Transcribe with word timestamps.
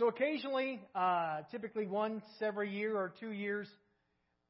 So 0.00 0.08
occasionally, 0.08 0.80
uh, 0.94 1.42
typically 1.50 1.86
once 1.86 2.24
every 2.40 2.74
year 2.74 2.96
or 2.96 3.12
two 3.20 3.32
years, 3.32 3.68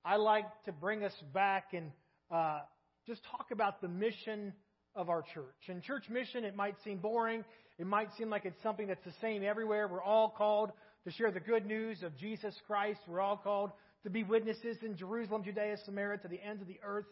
I 0.05 0.15
like 0.15 0.45
to 0.67 0.71
bring 0.71 1.03
us 1.03 1.13
back 1.35 1.73
and 1.73 1.91
uh, 2.31 2.61
just 3.05 3.21
talk 3.33 3.49
about 3.51 3.81
the 3.81 3.89
mission 3.89 4.53
of 4.95 5.09
our 5.09 5.25
church. 5.35 5.67
And 5.67 5.83
church 5.83 6.05
mission, 6.09 6.45
it 6.45 6.55
might 6.55 6.77
seem 6.85 6.99
boring. 6.99 7.45
It 7.81 7.87
might 7.89 8.11
seem 8.17 8.31
like 8.31 8.45
it's 8.45 8.63
something 8.63 8.87
that's 8.87 9.05
the 9.05 9.13
same 9.21 9.43
everywhere. 9.43 9.89
We're 9.89 10.01
all 10.01 10.33
called 10.39 10.71
to 11.05 11.11
share 11.11 11.33
the 11.33 11.41
good 11.41 11.67
news 11.67 12.05
of 12.05 12.17
Jesus 12.17 12.55
Christ. 12.69 13.01
We're 13.09 13.21
all 13.21 13.37
called 13.37 13.73
to 14.05 14.11
be 14.11 14.23
witnesses 14.23 14.77
in 14.83 14.97
Jerusalem, 14.97 15.43
Judea, 15.43 15.79
Samaria, 15.85 16.19
to 16.19 16.29
the 16.29 16.41
ends 16.41 16.63
of 16.63 16.69
the 16.69 16.79
earth. 16.85 17.07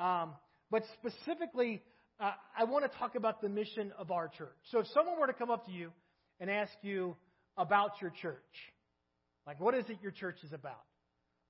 Um, 0.00 0.32
but 0.68 0.82
specifically, 0.94 1.80
uh, 2.18 2.32
I 2.58 2.64
want 2.64 2.90
to 2.90 2.98
talk 2.98 3.14
about 3.14 3.40
the 3.40 3.48
mission 3.48 3.92
of 3.96 4.10
our 4.10 4.26
church. 4.26 4.58
So 4.72 4.80
if 4.80 4.88
someone 4.88 5.20
were 5.20 5.28
to 5.28 5.32
come 5.32 5.52
up 5.52 5.66
to 5.66 5.70
you 5.70 5.92
and 6.40 6.50
ask 6.50 6.72
you 6.82 7.14
about 7.58 8.00
your 8.00 8.12
church, 8.22 8.38
like 9.46 9.60
what 9.60 9.74
is 9.74 9.84
it 9.88 9.98
your 10.02 10.12
church 10.12 10.36
is 10.44 10.52
about? 10.52 10.84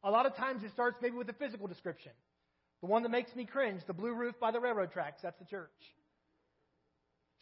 A 0.02 0.10
lot 0.10 0.26
of 0.26 0.34
times 0.36 0.62
it 0.64 0.72
starts 0.72 0.96
maybe 1.02 1.16
with 1.16 1.28
a 1.28 1.34
physical 1.34 1.66
description. 1.66 2.12
The 2.80 2.86
one 2.86 3.02
that 3.02 3.10
makes 3.10 3.34
me 3.34 3.44
cringe, 3.44 3.82
the 3.86 3.92
blue 3.92 4.14
roof 4.14 4.34
by 4.40 4.52
the 4.52 4.60
railroad 4.60 4.92
tracks, 4.92 5.20
that's 5.22 5.38
the 5.38 5.44
church. 5.44 5.70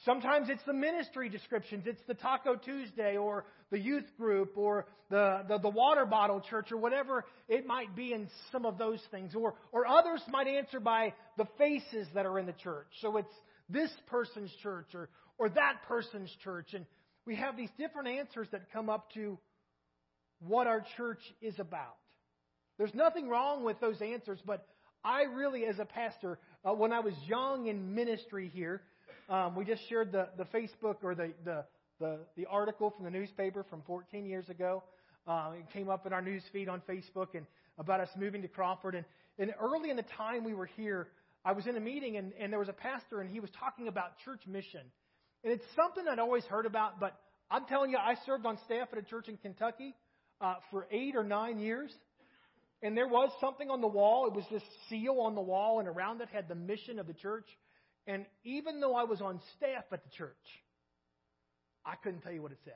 Sometimes 0.05 0.48
it's 0.51 0.62
the 0.66 0.75
ministry 0.75 1.29
descriptions. 1.29 1.84
It's 1.87 2.01
the 2.06 2.15
Taco 2.15 2.56
Tuesday 2.56 3.16
or 3.16 3.47
the 3.70 3.79
youth 3.79 4.05
group 4.19 4.56
or 4.56 4.87
the, 5.11 5.45
the, 5.48 5.59
the, 5.59 5.69
water 5.69 6.05
bottle 6.05 6.41
church 6.41 6.70
or 6.70 6.77
whatever 6.77 7.25
it 7.48 7.67
might 7.67 7.97
be 7.97 8.12
in 8.12 8.28
some 8.53 8.67
of 8.67 8.77
those 8.77 9.01
things. 9.11 9.34
Or, 9.34 9.55
or 9.73 9.87
others 9.87 10.20
might 10.30 10.48
answer 10.48 10.80
by 10.80 11.14
the 11.39 11.47
faces 11.56 12.06
that 12.14 12.27
are 12.27 12.39
in 12.39 12.47
the 12.47 12.53
church. 12.53 12.89
So 13.01 13.17
it's 13.17 13.33
this 13.70 13.91
person's 14.06 14.53
church 14.62 14.89
or, 14.95 15.09
or 15.39 15.48
that 15.51 15.78
person's 15.89 16.30
church. 16.45 16.75
And 16.75 16.84
we 17.27 17.35
have 17.37 17.57
these 17.57 17.71
different 17.77 18.09
answers 18.09 18.48
that 18.53 18.73
come 18.73 18.89
up 18.89 19.12
to 19.15 19.39
what 20.41 20.67
our 20.67 20.84
church 20.97 21.21
is 21.43 21.59
about. 21.59 21.97
There's 22.78 22.95
nothing 22.95 23.28
wrong 23.28 23.64
with 23.64 23.81
those 23.81 24.00
answers, 24.00 24.39
but 24.47 24.67
I 25.05 25.23
really, 25.23 25.65
as 25.65 25.78
a 25.78 25.84
pastor, 25.84 26.39
uh, 26.65 26.73
when 26.73 26.92
I 26.92 27.00
was 27.00 27.15
young 27.27 27.67
in 27.67 27.95
ministry 27.95 28.50
here, 28.53 28.83
um, 29.28 29.56
we 29.56 29.65
just 29.65 29.89
shared 29.89 30.12
the, 30.12 30.28
the 30.37 30.45
Facebook 30.45 30.97
or 31.03 31.15
the, 31.15 31.33
the, 31.45 31.65
the, 31.98 32.19
the 32.37 32.47
article 32.47 32.91
from 32.91 33.05
the 33.05 33.11
newspaper 33.11 33.65
from 33.69 33.83
14 33.87 34.27
years 34.27 34.48
ago. 34.48 34.83
Uh, 35.27 35.53
it 35.59 35.67
came 35.72 35.89
up 35.89 36.06
in 36.06 36.12
our 36.12 36.22
news 36.22 36.43
feed 36.53 36.69
on 36.69 36.81
Facebook 36.89 37.34
and 37.34 37.47
about 37.78 38.00
us 38.00 38.09
moving 38.17 38.43
to 38.43 38.48
Crawford. 38.48 38.95
And, 38.95 39.05
and 39.39 39.53
early 39.61 39.91
in 39.91 39.97
the 39.97 40.05
time 40.17 40.45
we 40.45 40.55
were 40.55 40.67
here, 40.67 41.09
I 41.45 41.53
was 41.53 41.67
in 41.67 41.77
a 41.77 41.81
meeting 41.81 42.17
and, 42.17 42.33
and 42.39 42.53
there 42.53 42.61
was 42.61 42.69
a 42.69 42.75
pastor 42.75 43.20
and 43.20 43.31
he 43.31 43.41
was 43.41 43.50
talking 43.59 43.89
about 43.89 44.19
church 44.25 44.43
mission. 44.47 44.83
And 45.45 45.53
it's 45.53 45.65
something 45.75 46.05
I'd 46.09 46.19
always 46.19 46.45
heard 46.45 46.67
about, 46.67 47.00
but 47.00 47.19
I'm 47.50 47.64
telling 47.66 47.91
you, 47.91 47.98
I 47.98 48.14
served 48.27 48.47
on 48.47 48.58
staff 48.64 48.89
at 48.92 48.98
a 48.98 49.02
church 49.02 49.28
in 49.28 49.36
Kentucky 49.36 49.94
uh, 50.41 50.55
for 50.70 50.86
eight 50.91 51.14
or 51.16 51.25
nine 51.25 51.58
years. 51.58 51.92
And 52.83 52.97
there 52.97 53.08
was 53.08 53.30
something 53.41 53.70
on 53.70 53.80
the 53.80 53.86
wall. 53.86 54.27
It 54.27 54.34
was 54.34 54.44
this 54.50 54.62
seal 54.88 55.20
on 55.20 55.34
the 55.34 55.41
wall, 55.41 55.80
and 55.80 55.88
around 55.88 56.20
it 56.20 56.28
had 56.33 56.48
the 56.48 56.55
mission 56.55 56.98
of 56.98 57.06
the 57.06 57.14
church. 57.14 57.47
And 58.06 58.27
even 58.44 58.80
though 58.80 58.94
I 58.94 59.05
was 59.05 59.20
on 59.20 59.41
staff 59.56 59.84
at 59.92 60.05
the 60.05 60.11
church, 60.11 60.34
I 61.84 61.94
couldn't 62.03 62.20
tell 62.20 62.33
you 62.33 62.42
what 62.42 62.53
it 62.53 62.58
said. 62.64 62.75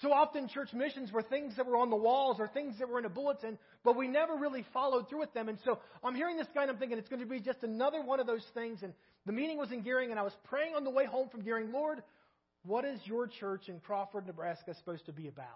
So 0.00 0.12
often, 0.12 0.48
church 0.48 0.72
missions 0.72 1.12
were 1.12 1.22
things 1.22 1.56
that 1.56 1.66
were 1.66 1.76
on 1.76 1.90
the 1.90 1.96
walls 1.96 2.38
or 2.40 2.48
things 2.48 2.78
that 2.80 2.88
were 2.88 2.98
in 2.98 3.04
a 3.04 3.10
bulletin, 3.10 3.56
but 3.84 3.96
we 3.96 4.08
never 4.08 4.34
really 4.34 4.64
followed 4.72 5.08
through 5.08 5.20
with 5.20 5.32
them. 5.32 5.48
And 5.48 5.58
so 5.64 5.78
I'm 6.02 6.14
hearing 6.14 6.36
this 6.36 6.48
guy 6.54 6.62
and 6.62 6.70
I'm 6.72 6.78
thinking 6.78 6.98
it's 6.98 7.08
going 7.08 7.20
to 7.20 7.26
be 7.26 7.38
just 7.38 7.62
another 7.62 8.02
one 8.02 8.18
of 8.18 8.26
those 8.26 8.44
things. 8.52 8.80
And 8.82 8.94
the 9.26 9.32
meeting 9.32 9.58
was 9.58 9.70
in 9.70 9.84
Gering, 9.84 10.10
and 10.10 10.18
I 10.18 10.22
was 10.22 10.32
praying 10.44 10.74
on 10.74 10.82
the 10.82 10.90
way 10.90 11.04
home 11.04 11.28
from 11.28 11.42
Gering, 11.42 11.72
Lord, 11.72 12.02
what 12.64 12.84
is 12.84 13.00
your 13.04 13.26
church 13.26 13.68
in 13.68 13.80
Crawford, 13.80 14.26
Nebraska 14.26 14.74
supposed 14.74 15.06
to 15.06 15.12
be 15.12 15.28
about? 15.28 15.46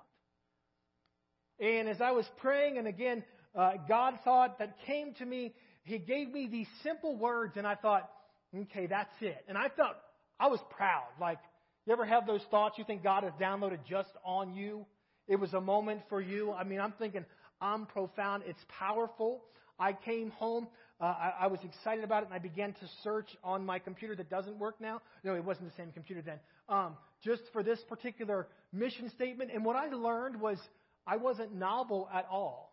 And 1.58 1.88
as 1.88 2.00
I 2.00 2.10
was 2.10 2.26
praying, 2.38 2.78
and 2.78 2.86
again, 2.86 3.24
uh, 3.54 3.72
God 3.88 4.18
thought 4.24 4.58
that 4.58 4.76
came 4.86 5.14
to 5.14 5.24
me, 5.24 5.54
He 5.84 5.98
gave 5.98 6.30
me 6.30 6.48
these 6.50 6.68
simple 6.82 7.16
words, 7.16 7.54
and 7.56 7.66
I 7.66 7.76
thought, 7.76 8.10
Okay, 8.54 8.86
that's 8.86 9.12
it. 9.20 9.44
And 9.48 9.58
I 9.58 9.68
felt, 9.68 9.96
I 10.38 10.48
was 10.48 10.60
proud. 10.70 11.08
Like, 11.20 11.38
you 11.86 11.92
ever 11.92 12.04
have 12.04 12.26
those 12.26 12.42
thoughts 12.50 12.78
you 12.78 12.84
think 12.84 13.02
God 13.02 13.24
has 13.24 13.32
downloaded 13.40 13.80
just 13.88 14.10
on 14.24 14.54
you? 14.54 14.86
It 15.28 15.36
was 15.36 15.52
a 15.54 15.60
moment 15.60 16.02
for 16.08 16.20
you. 16.20 16.52
I 16.52 16.64
mean, 16.64 16.80
I'm 16.80 16.92
thinking, 16.92 17.24
I'm 17.60 17.86
profound. 17.86 18.44
It's 18.46 18.64
powerful. 18.78 19.42
I 19.78 19.92
came 19.92 20.30
home. 20.30 20.68
Uh, 21.00 21.04
I, 21.04 21.32
I 21.42 21.46
was 21.48 21.60
excited 21.62 22.04
about 22.04 22.22
it, 22.22 22.26
and 22.26 22.34
I 22.34 22.38
began 22.38 22.72
to 22.72 22.88
search 23.04 23.28
on 23.44 23.66
my 23.66 23.78
computer 23.78 24.16
that 24.16 24.30
doesn't 24.30 24.58
work 24.58 24.80
now. 24.80 25.02
No, 25.24 25.34
it 25.34 25.44
wasn't 25.44 25.68
the 25.70 25.76
same 25.76 25.92
computer 25.92 26.22
then. 26.22 26.38
Um, 26.68 26.96
just 27.22 27.42
for 27.52 27.62
this 27.62 27.78
particular 27.88 28.48
mission 28.72 29.10
statement. 29.10 29.50
And 29.52 29.64
what 29.64 29.76
I 29.76 29.88
learned 29.88 30.40
was 30.40 30.58
I 31.06 31.16
wasn't 31.16 31.54
novel 31.54 32.08
at 32.12 32.26
all. 32.30 32.72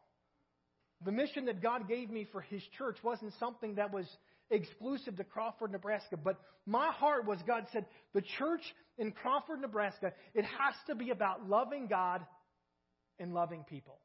The 1.04 1.12
mission 1.12 1.46
that 1.46 1.62
God 1.62 1.90
gave 1.90 2.10
me 2.10 2.26
for 2.32 2.42
His 2.42 2.62
church 2.78 2.98
wasn't 3.04 3.34
something 3.40 3.76
that 3.76 3.94
was 3.94 4.06
exclusive 4.50 5.18
to 5.18 5.24
Crawford, 5.26 5.72
Nebraska. 5.72 6.16
But 6.16 6.40
my 6.66 6.92
heart 6.92 7.26
was 7.26 7.40
God 7.46 7.66
said, 7.74 7.86
the 8.14 8.24
church 8.38 8.62
in 8.98 9.12
Crawford, 9.12 9.60
Nebraska, 9.60 10.14
it 10.34 10.46
has 10.46 10.76
to 10.88 10.96
be 10.96 11.10
about 11.10 11.50
loving 11.50 11.88
God 11.88 12.22
and 13.20 13.34
loving 13.34 13.66
people. 13.70 14.00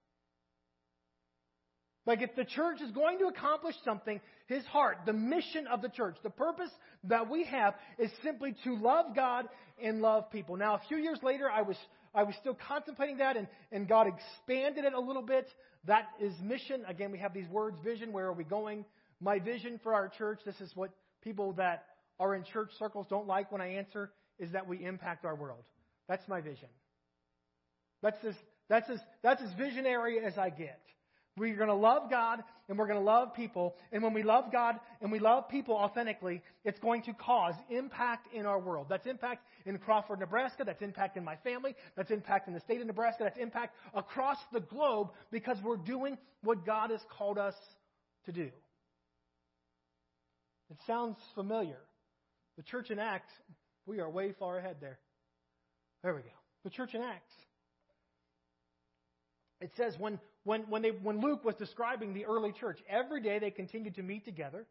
Like 2.09 2.23
if 2.23 2.35
the 2.35 2.45
church 2.47 2.81
is 2.81 2.91
going 2.93 3.19
to 3.19 3.27
accomplish 3.27 3.75
something, 3.85 4.19
his 4.47 4.65
heart, 4.65 5.01
the 5.05 5.13
mission 5.13 5.67
of 5.67 5.83
the 5.83 5.91
church, 5.91 6.17
the 6.23 6.31
purpose 6.31 6.71
that 7.05 7.29
we 7.29 7.45
have 7.45 7.75
is 7.99 8.11
simply 8.25 8.57
to 8.65 8.77
love 8.77 9.15
God 9.15 9.45
and 9.81 10.01
love 10.01 10.33
people. 10.33 10.57
Now, 10.57 10.77
a 10.77 10.81
few 10.89 10.97
years 10.97 11.19
later, 11.23 11.51
I 11.51 11.61
was 11.61 11.77
I 12.15 12.23
was 12.23 12.35
still 12.41 12.57
contemplating 12.67 13.19
that, 13.19 13.37
and, 13.37 13.47
and 13.71 13.87
God 13.87 14.07
expanded 14.07 14.87
it 14.87 14.95
a 14.95 14.99
little 14.99 15.21
bit. 15.21 15.47
That 15.85 16.07
is 16.19 16.33
mission. 16.43 16.83
Again, 16.89 17.13
we 17.13 17.19
have 17.19 17.35
these 17.35 17.49
words, 17.51 17.77
vision. 17.85 18.11
Where 18.11 18.25
are 18.25 18.33
we 18.33 18.45
going? 18.45 18.87
My 19.21 19.39
vision 19.39 19.79
for 19.83 19.93
our 19.93 20.09
church, 20.09 20.41
this 20.47 20.59
is 20.63 20.73
what 20.75 20.91
people 21.23 21.53
that 21.59 21.85
are 22.19 22.35
in 22.35 22.43
church 22.43 22.71
circles 22.79 23.07
don't 23.11 23.27
like 23.27 23.53
when 23.53 23.61
I 23.61 23.75
answer, 23.75 24.11
is 24.39 24.51
that 24.53 24.67
we 24.67 24.83
impact 24.83 25.27
our 25.27 25.35
world. 25.35 25.63
That's 26.09 26.27
my 26.27 26.41
vision. 26.41 26.69
That's 28.01 28.25
as, 28.27 28.35
that's 28.71 28.89
as, 28.89 28.99
that's 29.23 29.43
as 29.43 29.53
visionary 29.59 30.25
as 30.25 30.39
I 30.39 30.49
get. 30.49 30.81
We're 31.39 31.57
going 31.57 31.69
to 31.69 31.75
love 31.75 32.11
God 32.11 32.43
and 32.69 32.79
we're 32.79 32.87
going 32.87 32.99
to 32.99 33.05
love 33.05 33.35
people. 33.35 33.75
And 33.93 34.03
when 34.03 34.13
we 34.13 34.23
love 34.23 34.53
God 34.53 34.77
and 35.01 35.13
we 35.13 35.19
love 35.19 35.49
people 35.49 35.75
authentically, 35.75 36.43
it's 36.65 36.79
going 36.81 37.03
to 37.03 37.13
cause 37.15 37.55
impact 37.71 38.35
in 38.35 38.47
our 38.47 38.59
world. 38.59 38.87
That's 38.89 39.07
impact 39.07 39.47
in 39.65 39.79
Crawford, 39.79 40.21
Nebraska. 40.21 40.65
That's 40.65 40.83
impact 40.83 41.17
in 41.17 41.25
my 41.25 41.37
family. 41.37 41.75
That's 41.97 42.11
impact 42.11 42.49
in 42.49 42.55
the 42.55 42.61
state 42.61 42.81
of 42.81 42.87
Nebraska. 42.87 43.25
That's 43.25 43.39
impact 43.39 43.77
across 43.95 44.39
the 44.53 44.61
globe 44.61 45.09
because 45.31 45.57
we're 45.63 45.77
doing 45.77 46.19
what 46.43 46.67
God 46.67 46.91
has 46.91 47.01
called 47.17 47.39
us 47.39 47.55
to 48.27 48.33
do. 48.33 48.51
It 50.71 50.77
sounds 50.87 51.17
familiar. 51.35 51.79
The 52.57 52.63
church 52.65 52.91
in 52.91 52.99
Acts, 52.99 53.33
we 53.87 54.01
are 54.01 54.11
way 54.11 54.35
far 54.39 54.59
ahead 54.59 54.77
there. 54.81 54.99
There 56.03 56.15
we 56.15 56.23
go. 56.23 56.29
The 56.65 56.71
church 56.71 56.95
in 56.95 57.03
Acts. 57.03 57.33
It 59.61 59.73
says 59.77 59.95
when, 59.99 60.21
when, 60.45 60.63
when, 60.63 60.83
they, 60.83 60.91
when 60.91 61.21
Luke 61.21 61.45
was 61.45 61.55
describing 61.57 62.15
the 62.15 62.25
early 62.25 62.53
church, 62.53 62.79
every 62.89 63.21
day 63.21 63.39
they 63.39 63.51
continued 63.51 63.97
to 63.97 64.03
meet 64.03 64.25
together 64.25 64.67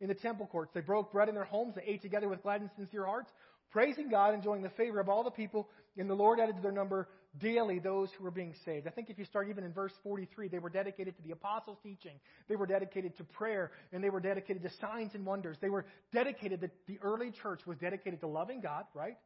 in 0.00 0.08
the 0.08 0.14
temple 0.14 0.46
courts. 0.46 0.72
They 0.74 0.80
broke 0.80 1.12
bread 1.12 1.28
in 1.28 1.34
their 1.34 1.44
homes. 1.44 1.74
They 1.74 1.84
ate 1.84 2.02
together 2.02 2.28
with 2.28 2.42
glad 2.42 2.60
and 2.62 2.70
sincere 2.76 3.04
hearts, 3.04 3.30
praising 3.70 4.08
God, 4.08 4.34
enjoying 4.34 4.62
the 4.62 4.70
favor 4.70 4.98
of 4.98 5.08
all 5.08 5.22
the 5.22 5.30
people. 5.30 5.68
And 5.96 6.08
the 6.08 6.14
Lord 6.14 6.40
added 6.40 6.56
to 6.56 6.62
their 6.62 6.72
number 6.72 7.08
daily 7.38 7.78
those 7.78 8.08
who 8.16 8.24
were 8.24 8.30
being 8.30 8.54
saved. 8.64 8.86
I 8.86 8.90
think 8.90 9.10
if 9.10 9.18
you 9.18 9.24
start 9.24 9.48
even 9.48 9.62
in 9.62 9.72
verse 9.72 9.92
43, 10.02 10.48
they 10.48 10.58
were 10.58 10.70
dedicated 10.70 11.16
to 11.16 11.22
the 11.22 11.32
apostles' 11.32 11.78
teaching. 11.82 12.18
They 12.48 12.56
were 12.56 12.66
dedicated 12.66 13.16
to 13.18 13.24
prayer, 13.24 13.70
and 13.92 14.02
they 14.02 14.10
were 14.10 14.20
dedicated 14.20 14.62
to 14.62 14.70
signs 14.80 15.14
and 15.14 15.24
wonders. 15.24 15.56
They 15.60 15.68
were 15.68 15.84
dedicated, 16.12 16.60
the, 16.60 16.70
the 16.88 16.98
early 17.02 17.30
church 17.42 17.60
was 17.66 17.78
dedicated 17.78 18.20
to 18.20 18.26
loving 18.26 18.60
God, 18.60 18.84
right? 18.94 19.16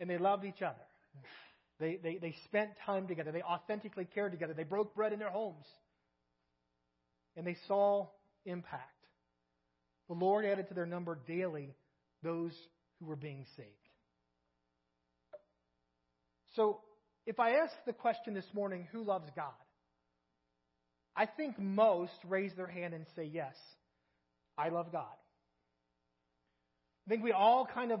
And 0.00 0.10
they 0.10 0.18
loved 0.18 0.44
each 0.44 0.60
other. 0.60 0.74
They, 1.78 1.98
they, 2.02 2.16
they 2.16 2.34
spent 2.44 2.70
time 2.86 3.06
together. 3.06 3.32
They 3.32 3.42
authentically 3.42 4.06
cared 4.14 4.32
together. 4.32 4.54
They 4.54 4.64
broke 4.64 4.94
bread 4.94 5.12
in 5.12 5.18
their 5.18 5.30
homes. 5.30 5.66
And 7.36 7.46
they 7.46 7.56
saw 7.68 8.08
impact. 8.46 8.82
The 10.08 10.14
Lord 10.14 10.44
added 10.44 10.68
to 10.68 10.74
their 10.74 10.86
number 10.86 11.18
daily 11.26 11.74
those 12.22 12.52
who 12.98 13.06
were 13.06 13.16
being 13.16 13.44
saved. 13.56 13.68
So, 16.54 16.80
if 17.26 17.38
I 17.38 17.56
ask 17.56 17.72
the 17.84 17.92
question 17.92 18.32
this 18.32 18.46
morning, 18.54 18.86
who 18.90 19.04
loves 19.04 19.28
God? 19.36 19.52
I 21.14 21.26
think 21.26 21.58
most 21.58 22.12
raise 22.26 22.52
their 22.56 22.66
hand 22.66 22.94
and 22.94 23.04
say, 23.14 23.24
yes, 23.24 23.54
I 24.56 24.68
love 24.68 24.92
God. 24.92 25.04
I 27.06 27.10
think 27.10 27.22
we 27.22 27.32
all 27.32 27.66
kind 27.72 27.92
of 27.92 28.00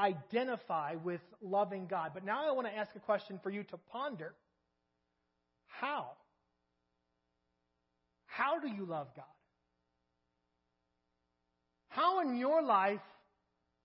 identify 0.00 0.94
with 0.94 1.20
loving 1.42 1.86
God. 1.86 2.12
But 2.14 2.24
now 2.24 2.48
I 2.48 2.52
want 2.52 2.66
to 2.66 2.74
ask 2.74 2.94
a 2.96 3.00
question 3.00 3.38
for 3.42 3.50
you 3.50 3.62
to 3.64 3.76
ponder. 3.92 4.34
How? 5.66 6.06
How 8.26 8.58
do 8.58 8.68
you 8.68 8.86
love 8.86 9.08
God? 9.14 9.24
How 11.88 12.20
in 12.20 12.36
your 12.36 12.62
life, 12.62 13.00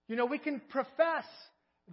you 0.08 0.16
know, 0.16 0.26
we 0.26 0.38
can 0.38 0.62
profess 0.70 1.26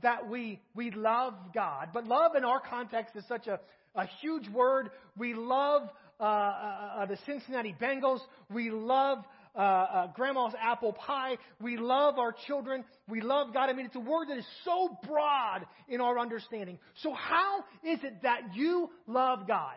that 0.03 0.29
we, 0.29 0.61
we 0.75 0.91
love 0.91 1.35
God. 1.55 1.89
But 1.93 2.07
love 2.07 2.35
in 2.37 2.45
our 2.45 2.61
context 2.61 3.17
is 3.17 3.25
such 3.29 3.47
a, 3.47 3.59
a 3.95 4.07
huge 4.21 4.49
word. 4.49 4.91
We 5.17 5.35
love 5.35 5.83
uh, 6.21 6.23
uh, 6.23 6.91
uh 6.99 7.07
the 7.07 7.19
Cincinnati 7.27 7.75
Bengals. 7.81 8.21
We 8.51 8.71
love 8.71 9.19
uh, 9.55 9.59
uh, 9.59 10.07
grandma's 10.15 10.55
apple 10.61 10.93
pie. 10.93 11.37
We 11.61 11.77
love 11.77 12.19
our 12.19 12.35
children. 12.47 12.85
We 13.09 13.21
love 13.21 13.53
God. 13.53 13.69
I 13.69 13.73
mean, 13.73 13.87
it's 13.87 13.97
a 13.97 14.01
word 14.01 14.29
that 14.29 14.39
is 14.39 14.47
so 14.65 14.97
broad 15.07 15.67
in 15.89 16.01
our 16.01 16.19
understanding. 16.19 16.79
So, 17.03 17.13
how 17.13 17.65
is 17.85 17.99
it 18.03 18.23
that 18.23 18.55
you 18.55 18.91
love 19.07 19.47
God? 19.47 19.77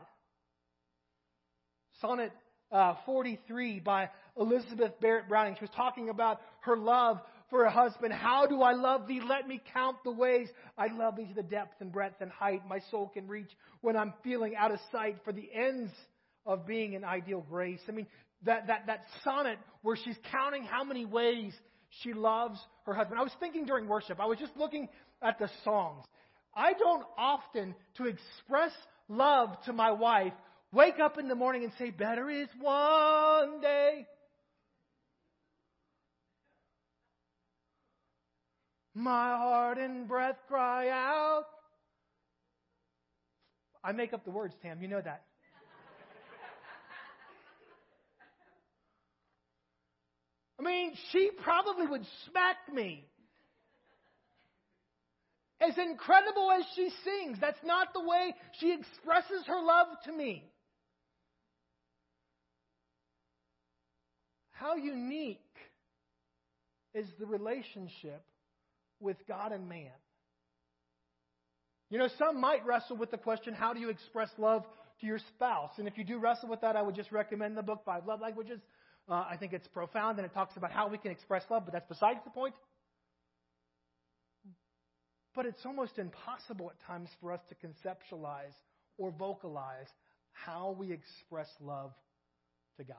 Sonnet 2.02 2.32
uh, 2.72 2.96
43 3.06 3.80
by 3.80 4.10
Elizabeth 4.38 5.00
Barrett 5.00 5.30
Browning. 5.30 5.56
She 5.56 5.64
was 5.64 5.74
talking 5.76 6.10
about 6.10 6.42
her 6.62 6.78
love 6.78 7.20
for 7.50 7.64
her 7.64 7.70
husband. 7.70 8.14
How 8.14 8.48
do 8.48 8.62
I 8.62 8.74
love 8.74 9.08
thee? 9.08 9.22
Let 9.26 9.48
me 9.48 9.62
count 9.74 9.98
the 10.04 10.12
ways. 10.12 10.48
I 10.78 10.88
love 10.88 11.16
thee 11.16 11.26
to 11.26 11.34
the 11.34 11.44
depth 11.44 11.80
and 11.80 11.92
breadth 11.92 12.22
and 12.22 12.32
height 12.32 12.62
my 12.68 12.80
soul 12.92 13.10
can 13.14 13.28
reach 13.28 13.52
when 13.82 13.96
I'm 13.96 14.14
feeling 14.24 14.56
out 14.56 14.72
of 14.72 14.80
sight 14.92 15.18
for 15.24 15.32
the 15.32 15.48
ends 15.54 15.92
of 16.46 16.68
being 16.68 16.96
an 16.96 17.04
ideal 17.04 17.46
grace. 17.48 17.80
I 17.88 17.92
mean, 17.92 18.08
that, 18.46 18.68
that, 18.68 18.84
that 18.88 19.04
sonnet 19.24 19.58
where 19.82 19.96
she's 19.96 20.18
counting 20.32 20.64
how 20.64 20.84
many 20.84 21.06
ways 21.06 21.54
she 22.02 22.14
loves 22.14 22.60
her 22.86 22.94
husband. 22.94 23.20
I 23.20 23.24
was 23.24 23.32
thinking 23.40 23.66
during 23.66 23.88
worship, 23.88 24.20
I 24.20 24.26
was 24.26 24.38
just 24.38 24.56
looking 24.58 24.88
at 25.22 25.40
the 25.40 25.50
songs. 25.64 26.06
I 26.56 26.74
don't 26.74 27.04
often, 27.18 27.76
to 27.98 28.06
express 28.06 28.72
love 29.10 29.50
to 29.66 29.74
my 29.74 29.92
wife, 29.92 30.34
wake 30.72 31.00
up 31.00 31.18
in 31.18 31.28
the 31.28 31.36
morning 31.36 31.64
and 31.64 31.74
say, 31.78 31.90
Better 31.90 32.30
is 32.30 32.48
one 32.60 33.62
day. 33.62 34.08
My 38.94 39.36
heart 39.36 39.78
and 39.78 40.08
breath 40.08 40.38
cry 40.48 40.90
out. 40.90 41.44
I 43.84 43.92
make 43.92 44.14
up 44.14 44.24
the 44.24 44.32
words, 44.32 44.56
Tam. 44.62 44.82
You 44.82 44.88
know 44.88 45.02
that. 45.02 45.24
I 50.60 50.64
mean, 50.64 50.94
she 51.12 51.32
probably 51.44 51.88
would 51.88 52.06
smack 52.30 52.58
me. 52.74 53.06
As 55.60 55.78
incredible 55.78 56.52
as 56.52 56.66
she 56.76 56.90
sings, 57.04 57.38
that's 57.40 57.64
not 57.64 57.94
the 57.94 58.02
way 58.02 58.34
she 58.60 58.74
expresses 58.74 59.46
her 59.48 59.62
love 59.62 59.88
to 60.06 60.12
me. 60.12 60.44
How 64.52 64.76
unique 64.76 65.40
is 66.94 67.08
the 67.20 67.26
relationship 67.26 68.24
with 69.00 69.18
God 69.28 69.52
and 69.52 69.68
man? 69.68 69.92
You 71.90 72.00
know, 72.00 72.10
some 72.18 72.42
might 72.42 72.66
wrestle 72.66 72.98
with 72.98 73.12
the 73.12 73.18
question 73.18 73.54
how 73.54 73.74
do 73.74 73.80
you 73.80 73.90
express 73.90 74.30
love 74.38 74.66
to 75.02 75.06
your 75.06 75.20
spouse? 75.36 75.72
And 75.78 75.88
if 75.88 75.98
you 75.98 76.04
do 76.04 76.20
wrestle 76.20 76.50
with 76.50 76.62
that, 76.62 76.76
I 76.76 76.82
would 76.82 76.96
just 76.96 77.12
recommend 77.12 77.58
the 77.58 77.64
book 77.64 77.84
Five 77.86 78.06
Love 78.06 78.22
Languages. 78.22 78.60
Uh, 79.08 79.26
I 79.30 79.38
think 79.38 79.54
it's 79.54 79.68
profound 79.68 80.18
and 80.18 80.26
it 80.26 80.34
talks 80.34 80.58
about 80.58 80.72
how 80.72 80.88
we 80.88 80.98
can 80.98 81.12
express 81.12 81.44
love, 81.50 81.64
but 81.66 81.74
that's 81.74 81.88
besides 81.88 82.20
the 82.24 82.32
point. 82.32 82.56
But 85.36 85.46
it's 85.46 85.66
almost 85.66 86.00
impossible 86.00 86.72
at 86.72 86.88
times 86.88 87.10
for 87.22 87.32
us 87.32 87.42
to 87.50 87.56
conceptualize 87.56 88.56
or 88.98 89.12
vocalize 89.12 89.88
how 90.32 90.76
we 90.78 90.92
express 90.92 91.50
love 91.60 91.92
to 92.78 92.84
God. 92.84 92.96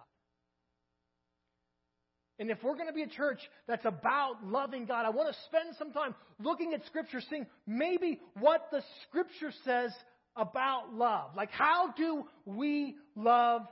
And 2.39 2.51
if 2.51 2.63
we're 2.63 2.75
going 2.75 2.89
to 2.89 2.93
be 2.93 3.03
a 3.03 3.09
church 3.09 3.39
that's 3.67 3.87
about 3.87 4.45
loving 4.45 4.85
God, 4.85 5.07
I 5.07 5.11
want 5.11 5.35
to 5.35 5.41
spend 5.47 5.75
some 5.79 5.93
time 5.93 6.15
looking 6.39 6.75
at 6.75 6.85
Scripture, 6.85 7.21
seeing 7.31 7.47
maybe 7.67 8.21
what 8.39 8.69
the 8.71 8.83
Scripture 9.09 9.53
says 9.65 9.91
about 10.37 10.93
love. 10.93 11.31
Like, 11.35 11.51
how 11.51 11.95
do 11.97 12.25
we 12.45 12.97
love 13.15 13.63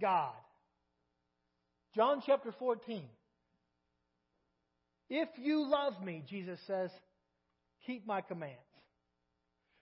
God? 0.00 0.34
John 1.94 2.22
chapter 2.24 2.52
14. 2.58 3.02
If 5.10 5.28
you 5.38 5.68
love 5.68 6.02
me, 6.02 6.24
Jesus 6.28 6.58
says, 6.66 6.90
keep 7.86 8.06
my 8.06 8.20
commands. 8.22 8.56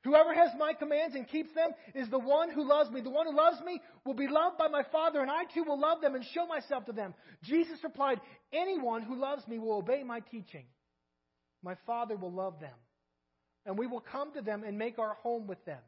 Whoever 0.02 0.32
has 0.32 0.50
my 0.58 0.72
commands 0.72 1.14
and 1.14 1.28
keeps 1.28 1.52
them 1.54 1.70
is 1.94 2.08
the 2.08 2.18
one 2.18 2.50
who 2.50 2.66
loves 2.66 2.90
me. 2.90 3.02
The 3.02 3.10
one 3.10 3.26
who 3.26 3.36
loves 3.36 3.58
me 3.64 3.80
will 4.04 4.14
be 4.14 4.28
loved 4.28 4.56
by 4.56 4.68
my 4.68 4.82
Father, 4.90 5.20
and 5.20 5.30
I 5.30 5.44
too 5.52 5.62
will 5.62 5.78
love 5.78 6.00
them 6.00 6.14
and 6.14 6.24
show 6.32 6.46
myself 6.46 6.86
to 6.86 6.92
them. 6.92 7.14
Jesus 7.44 7.78
replied, 7.84 8.18
Anyone 8.52 9.02
who 9.02 9.20
loves 9.20 9.46
me 9.46 9.58
will 9.58 9.76
obey 9.76 10.02
my 10.02 10.20
teaching. 10.20 10.64
My 11.62 11.74
Father 11.86 12.16
will 12.16 12.32
love 12.32 12.58
them, 12.60 12.74
and 13.66 13.78
we 13.78 13.86
will 13.86 14.00
come 14.00 14.32
to 14.32 14.40
them 14.40 14.64
and 14.66 14.78
make 14.78 14.98
our 14.98 15.14
home 15.22 15.46
with 15.46 15.62
them. 15.66 15.80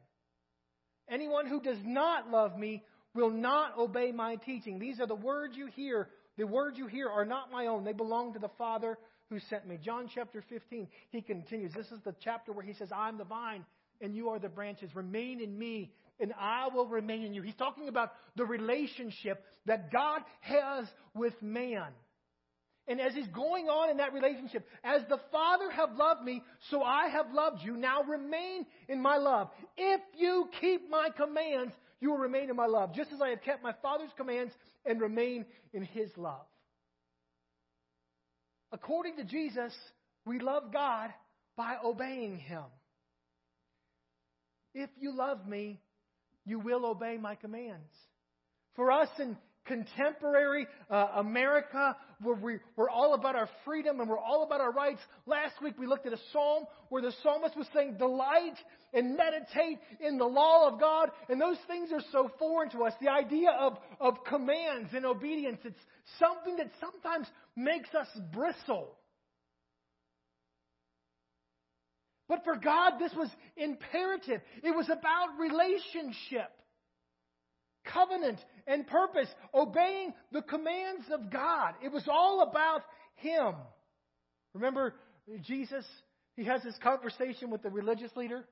Anyone 1.09 1.47
who 1.47 1.59
does 1.59 1.79
not 1.83 2.29
love 2.29 2.55
me 2.57 2.83
will 3.13 3.29
not 3.29 3.77
obey 3.77 4.11
my 4.11 4.35
teaching. 4.35 4.79
These 4.79 4.99
are 4.99 5.07
the 5.07 5.15
words 5.15 5.55
you 5.55 5.67
hear. 5.67 6.09
The 6.37 6.47
words 6.47 6.77
you 6.77 6.87
hear 6.87 7.09
are 7.09 7.25
not 7.25 7.51
my 7.51 7.67
own, 7.67 7.83
they 7.83 7.93
belong 7.93 8.33
to 8.33 8.39
the 8.39 8.49
Father 8.57 8.97
who 9.29 9.39
sent 9.49 9.67
me. 9.67 9.77
John 9.83 10.09
chapter 10.13 10.43
15, 10.49 10.87
he 11.09 11.21
continues. 11.21 11.73
This 11.73 11.91
is 11.91 11.99
the 12.03 12.15
chapter 12.23 12.51
where 12.51 12.65
he 12.65 12.73
says, 12.73 12.89
I'm 12.95 13.17
the 13.17 13.23
vine 13.23 13.65
and 14.01 14.15
you 14.15 14.29
are 14.29 14.39
the 14.39 14.49
branches. 14.49 14.89
Remain 14.95 15.41
in 15.41 15.57
me 15.57 15.91
and 16.19 16.33
I 16.39 16.69
will 16.73 16.87
remain 16.87 17.23
in 17.23 17.33
you. 17.33 17.41
He's 17.41 17.55
talking 17.55 17.87
about 17.87 18.11
the 18.35 18.45
relationship 18.45 19.43
that 19.65 19.91
God 19.91 20.21
has 20.41 20.85
with 21.13 21.33
man. 21.41 21.87
And 22.87 22.99
as 22.99 23.13
he's 23.13 23.27
going 23.27 23.67
on 23.67 23.89
in 23.89 23.97
that 23.97 24.13
relationship, 24.13 24.67
as 24.83 25.01
the 25.07 25.19
Father 25.31 25.71
have 25.71 25.95
loved 25.95 26.21
me, 26.21 26.43
so 26.69 26.83
I 26.83 27.07
have 27.07 27.27
loved 27.33 27.63
you. 27.63 27.77
Now 27.77 28.03
remain 28.03 28.65
in 28.89 29.01
my 29.01 29.17
love. 29.17 29.49
If 29.77 30.01
you 30.17 30.49
keep 30.59 30.89
my 30.89 31.09
commands, 31.15 31.73
you 32.03 32.11
will 32.11 32.17
remain 32.17 32.49
in 32.49 32.57
my 32.57 32.65
love, 32.65 32.93
just 32.93 33.13
as 33.13 33.21
I 33.21 33.29
have 33.29 33.41
kept 33.43 33.63
my 33.63 33.73
Father's 33.81 34.09
commands 34.17 34.51
and 34.85 34.99
remain 34.99 35.45
in 35.71 35.83
his 35.83 36.09
love. 36.17 36.45
According 38.73 39.15
to 39.15 39.23
Jesus, 39.23 39.71
we 40.25 40.37
love 40.39 40.73
God 40.73 41.11
by 41.55 41.77
obeying 41.81 42.39
him. 42.39 42.65
If 44.73 44.89
you 44.99 45.15
love 45.15 45.47
me, 45.47 45.79
you 46.45 46.59
will 46.59 46.85
obey 46.85 47.17
my 47.17 47.35
commands. 47.35 47.93
For 48.75 48.91
us 48.91 49.07
in 49.17 49.37
contemporary 49.63 50.67
uh, 50.89 51.07
America, 51.15 51.95
where 52.23 52.35
we, 52.35 52.57
we're 52.75 52.89
all 52.89 53.13
about 53.13 53.35
our 53.35 53.49
freedom 53.65 53.99
and 53.99 54.09
we're 54.09 54.17
all 54.17 54.43
about 54.43 54.61
our 54.61 54.71
rights. 54.71 55.01
Last 55.25 55.61
week 55.61 55.77
we 55.77 55.87
looked 55.87 56.05
at 56.05 56.13
a 56.13 56.19
psalm 56.31 56.65
where 56.89 57.01
the 57.01 57.13
psalmist 57.21 57.57
was 57.57 57.67
saying, 57.73 57.97
Delight 57.97 58.57
and 58.93 59.17
meditate 59.17 59.79
in 59.99 60.17
the 60.17 60.25
law 60.25 60.67
of 60.67 60.79
God. 60.79 61.09
And 61.29 61.39
those 61.39 61.57
things 61.67 61.91
are 61.91 62.03
so 62.11 62.31
foreign 62.39 62.69
to 62.71 62.83
us. 62.83 62.93
The 63.01 63.09
idea 63.09 63.51
of, 63.51 63.77
of 63.99 64.23
commands 64.25 64.89
and 64.93 65.05
obedience, 65.05 65.59
it's 65.63 65.79
something 66.19 66.57
that 66.57 66.71
sometimes 66.79 67.27
makes 67.55 67.89
us 67.93 68.07
bristle. 68.33 68.95
But 72.29 72.43
for 72.43 72.55
God, 72.55 72.93
this 72.99 73.13
was 73.15 73.29
imperative. 73.57 74.41
It 74.63 74.75
was 74.75 74.89
about 74.89 75.37
relationship 75.39 76.49
covenant 77.93 78.39
and 78.67 78.87
purpose, 78.87 79.27
obeying 79.53 80.13
the 80.31 80.41
commands 80.41 81.05
of 81.11 81.31
God. 81.31 81.75
It 81.83 81.91
was 81.91 82.07
all 82.11 82.41
about 82.41 82.81
Him. 83.15 83.53
Remember, 84.53 84.93
Jesus, 85.41 85.85
he 86.35 86.45
has 86.45 86.63
this 86.63 86.77
conversation 86.81 87.49
with 87.49 87.61
the 87.61 87.69
religious 87.69 88.11
leader. 88.15 88.43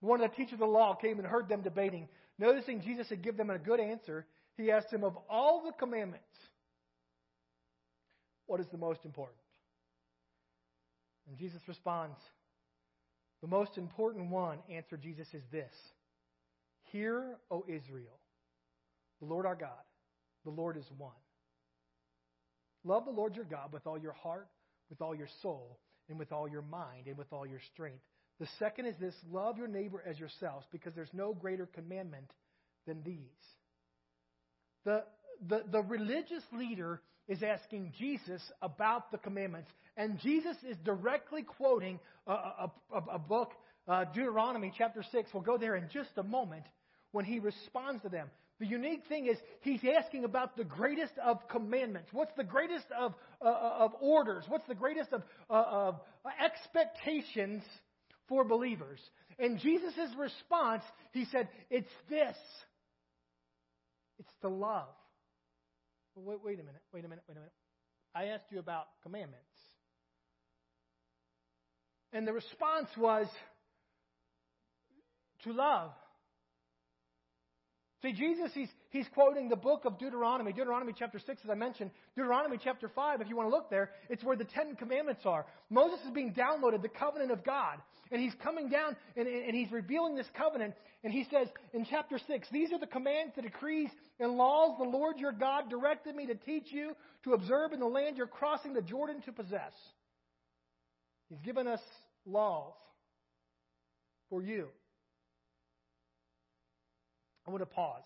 One 0.00 0.20
of 0.20 0.30
the 0.30 0.36
teachers 0.36 0.54
of 0.54 0.58
the 0.60 0.66
law 0.66 0.94
came 0.94 1.18
and 1.18 1.26
heard 1.26 1.48
them 1.48 1.62
debating. 1.62 2.08
Noticing 2.38 2.80
Jesus 2.82 3.08
had 3.08 3.22
given 3.22 3.38
them 3.38 3.50
a 3.50 3.58
good 3.58 3.80
answer, 3.80 4.26
he 4.56 4.70
asked 4.70 4.92
him, 4.92 5.04
Of 5.04 5.16
all 5.28 5.62
the 5.64 5.72
commandments, 5.72 6.24
what 8.46 8.60
is 8.60 8.66
the 8.72 8.78
most 8.78 9.04
important? 9.04 9.38
And 11.28 11.38
Jesus 11.38 11.60
responds, 11.68 12.18
The 13.40 13.48
most 13.48 13.78
important 13.78 14.30
one, 14.30 14.58
answered 14.70 15.02
Jesus, 15.02 15.28
is 15.32 15.42
this 15.50 15.72
Hear, 16.90 17.36
O 17.50 17.64
Israel. 17.68 18.18
The 19.22 19.28
Lord 19.28 19.46
our 19.46 19.54
God, 19.54 19.70
the 20.44 20.50
Lord 20.50 20.76
is 20.76 20.84
one. 20.98 21.12
Love 22.82 23.04
the 23.04 23.12
Lord 23.12 23.36
your 23.36 23.44
God 23.44 23.72
with 23.72 23.86
all 23.86 23.96
your 23.96 24.12
heart, 24.12 24.48
with 24.90 25.00
all 25.00 25.14
your 25.14 25.28
soul, 25.42 25.78
and 26.08 26.18
with 26.18 26.32
all 26.32 26.48
your 26.48 26.62
mind, 26.62 27.06
and 27.06 27.16
with 27.16 27.32
all 27.32 27.46
your 27.46 27.60
strength. 27.72 28.02
The 28.40 28.48
second 28.58 28.86
is 28.86 28.96
this 29.00 29.14
love 29.30 29.58
your 29.58 29.68
neighbor 29.68 30.02
as 30.04 30.18
yourselves, 30.18 30.66
because 30.72 30.92
there's 30.96 31.12
no 31.12 31.32
greater 31.34 31.66
commandment 31.66 32.32
than 32.84 33.04
these. 33.04 33.20
The, 34.84 35.04
the, 35.48 35.62
the 35.70 35.82
religious 35.82 36.42
leader 36.52 37.00
is 37.28 37.44
asking 37.44 37.92
Jesus 37.96 38.42
about 38.60 39.12
the 39.12 39.18
commandments, 39.18 39.70
and 39.96 40.18
Jesus 40.18 40.56
is 40.68 40.76
directly 40.84 41.44
quoting 41.44 42.00
a, 42.26 42.32
a, 42.32 42.72
a, 42.92 42.98
a 43.14 43.18
book, 43.20 43.52
uh, 43.86 44.06
Deuteronomy 44.06 44.72
chapter 44.76 45.04
6. 45.12 45.30
We'll 45.32 45.44
go 45.44 45.58
there 45.58 45.76
in 45.76 45.88
just 45.92 46.10
a 46.16 46.24
moment 46.24 46.64
when 47.12 47.24
he 47.24 47.38
responds 47.38 48.02
to 48.02 48.08
them. 48.08 48.28
The 48.62 48.68
unique 48.68 49.02
thing 49.08 49.26
is 49.26 49.36
he's 49.62 49.80
asking 49.98 50.22
about 50.22 50.56
the 50.56 50.62
greatest 50.62 51.14
of 51.18 51.48
commandments. 51.48 52.10
What's 52.12 52.30
the 52.36 52.44
greatest 52.44 52.86
of, 52.96 53.12
uh, 53.44 53.48
uh, 53.48 53.74
of 53.80 53.90
orders? 54.00 54.44
What's 54.46 54.68
the 54.68 54.76
greatest 54.76 55.12
of, 55.12 55.24
uh, 55.50 55.64
of 55.68 56.00
expectations 56.40 57.64
for 58.28 58.44
believers. 58.44 59.00
And 59.36 59.58
Jesus' 59.58 60.14
response, 60.16 60.84
he 61.12 61.24
said, 61.32 61.48
It's 61.70 61.90
this. 62.08 62.36
It's 64.20 64.32
the 64.42 64.48
love. 64.48 64.94
Wait, 66.14 66.38
wait 66.44 66.60
a 66.60 66.62
minute, 66.62 66.82
wait 66.92 67.04
a 67.04 67.08
minute, 67.08 67.24
wait 67.28 67.36
a 67.36 67.40
minute. 67.40 67.52
I 68.14 68.26
asked 68.26 68.44
you 68.52 68.60
about 68.60 68.86
commandments. 69.02 69.42
And 72.12 72.28
the 72.28 72.32
response 72.32 72.90
was 72.96 73.26
to 75.42 75.52
love. 75.52 75.90
See, 78.02 78.12
Jesus, 78.12 78.50
he's, 78.52 78.68
he's 78.90 79.06
quoting 79.14 79.48
the 79.48 79.54
book 79.54 79.84
of 79.84 79.96
Deuteronomy, 79.96 80.52
Deuteronomy 80.52 80.92
chapter 80.96 81.20
6, 81.24 81.42
as 81.44 81.48
I 81.50 81.54
mentioned. 81.54 81.92
Deuteronomy 82.16 82.58
chapter 82.62 82.90
5, 82.92 83.20
if 83.20 83.28
you 83.28 83.36
want 83.36 83.48
to 83.48 83.54
look 83.54 83.70
there, 83.70 83.90
it's 84.10 84.24
where 84.24 84.36
the 84.36 84.44
Ten 84.44 84.74
Commandments 84.74 85.22
are. 85.24 85.46
Moses 85.70 86.00
is 86.04 86.10
being 86.10 86.34
downloaded 86.34 86.82
the 86.82 86.88
covenant 86.88 87.30
of 87.30 87.44
God. 87.44 87.78
And 88.10 88.20
he's 88.20 88.34
coming 88.42 88.68
down 88.68 88.96
and, 89.16 89.28
and 89.28 89.54
he's 89.54 89.70
revealing 89.70 90.16
this 90.16 90.26
covenant. 90.36 90.74
And 91.04 91.12
he 91.12 91.26
says 91.30 91.46
in 91.72 91.86
chapter 91.88 92.18
6, 92.26 92.48
These 92.50 92.72
are 92.72 92.78
the 92.78 92.88
commands, 92.88 93.34
the 93.36 93.42
decrees, 93.42 93.88
and 94.18 94.32
laws 94.32 94.76
the 94.78 94.84
Lord 94.84 95.18
your 95.18 95.32
God 95.32 95.70
directed 95.70 96.16
me 96.16 96.26
to 96.26 96.34
teach 96.34 96.72
you 96.72 96.94
to 97.22 97.34
observe 97.34 97.72
in 97.72 97.78
the 97.78 97.86
land 97.86 98.16
you're 98.16 98.26
crossing 98.26 98.74
the 98.74 98.82
Jordan 98.82 99.22
to 99.22 99.32
possess. 99.32 99.72
He's 101.30 101.40
given 101.40 101.68
us 101.68 101.80
laws 102.26 102.74
for 104.28 104.42
you. 104.42 104.68
I 107.46 107.50
want 107.50 107.62
to 107.62 107.66
pause. 107.66 108.02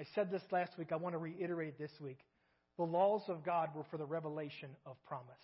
I 0.00 0.04
said 0.14 0.30
this 0.30 0.42
last 0.50 0.72
week. 0.78 0.92
I 0.92 0.96
want 0.96 1.14
to 1.14 1.18
reiterate 1.18 1.78
this 1.78 1.90
week. 2.00 2.18
The 2.76 2.84
laws 2.84 3.22
of 3.28 3.44
God 3.44 3.70
were 3.74 3.84
for 3.90 3.96
the 3.96 4.04
revelation 4.04 4.70
of 4.86 4.96
promise. 5.04 5.34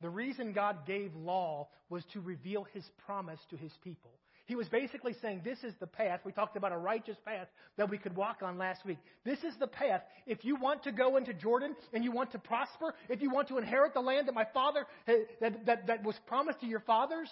The 0.00 0.10
reason 0.10 0.52
God 0.52 0.86
gave 0.86 1.14
law 1.16 1.68
was 1.88 2.04
to 2.12 2.20
reveal 2.20 2.66
his 2.72 2.84
promise 3.04 3.40
to 3.50 3.56
his 3.56 3.72
people. 3.82 4.10
He 4.46 4.54
was 4.54 4.68
basically 4.68 5.14
saying, 5.20 5.42
This 5.44 5.58
is 5.62 5.74
the 5.80 5.86
path. 5.86 6.20
We 6.24 6.32
talked 6.32 6.56
about 6.56 6.72
a 6.72 6.78
righteous 6.78 7.16
path 7.24 7.48
that 7.76 7.90
we 7.90 7.98
could 7.98 8.16
walk 8.16 8.38
on 8.42 8.56
last 8.56 8.84
week. 8.86 8.98
This 9.24 9.38
is 9.40 9.54
the 9.58 9.66
path. 9.66 10.02
If 10.26 10.44
you 10.44 10.56
want 10.56 10.84
to 10.84 10.92
go 10.92 11.16
into 11.16 11.34
Jordan 11.34 11.74
and 11.92 12.04
you 12.04 12.12
want 12.12 12.32
to 12.32 12.38
prosper, 12.38 12.94
if 13.10 13.20
you 13.20 13.30
want 13.30 13.48
to 13.48 13.58
inherit 13.58 13.92
the 13.92 14.00
land 14.00 14.28
that 14.28 14.34
my 14.34 14.46
father, 14.54 14.86
that, 15.40 15.66
that, 15.66 15.86
that 15.86 16.04
was 16.04 16.14
promised 16.26 16.60
to 16.60 16.66
your 16.66 16.80
fathers, 16.80 17.30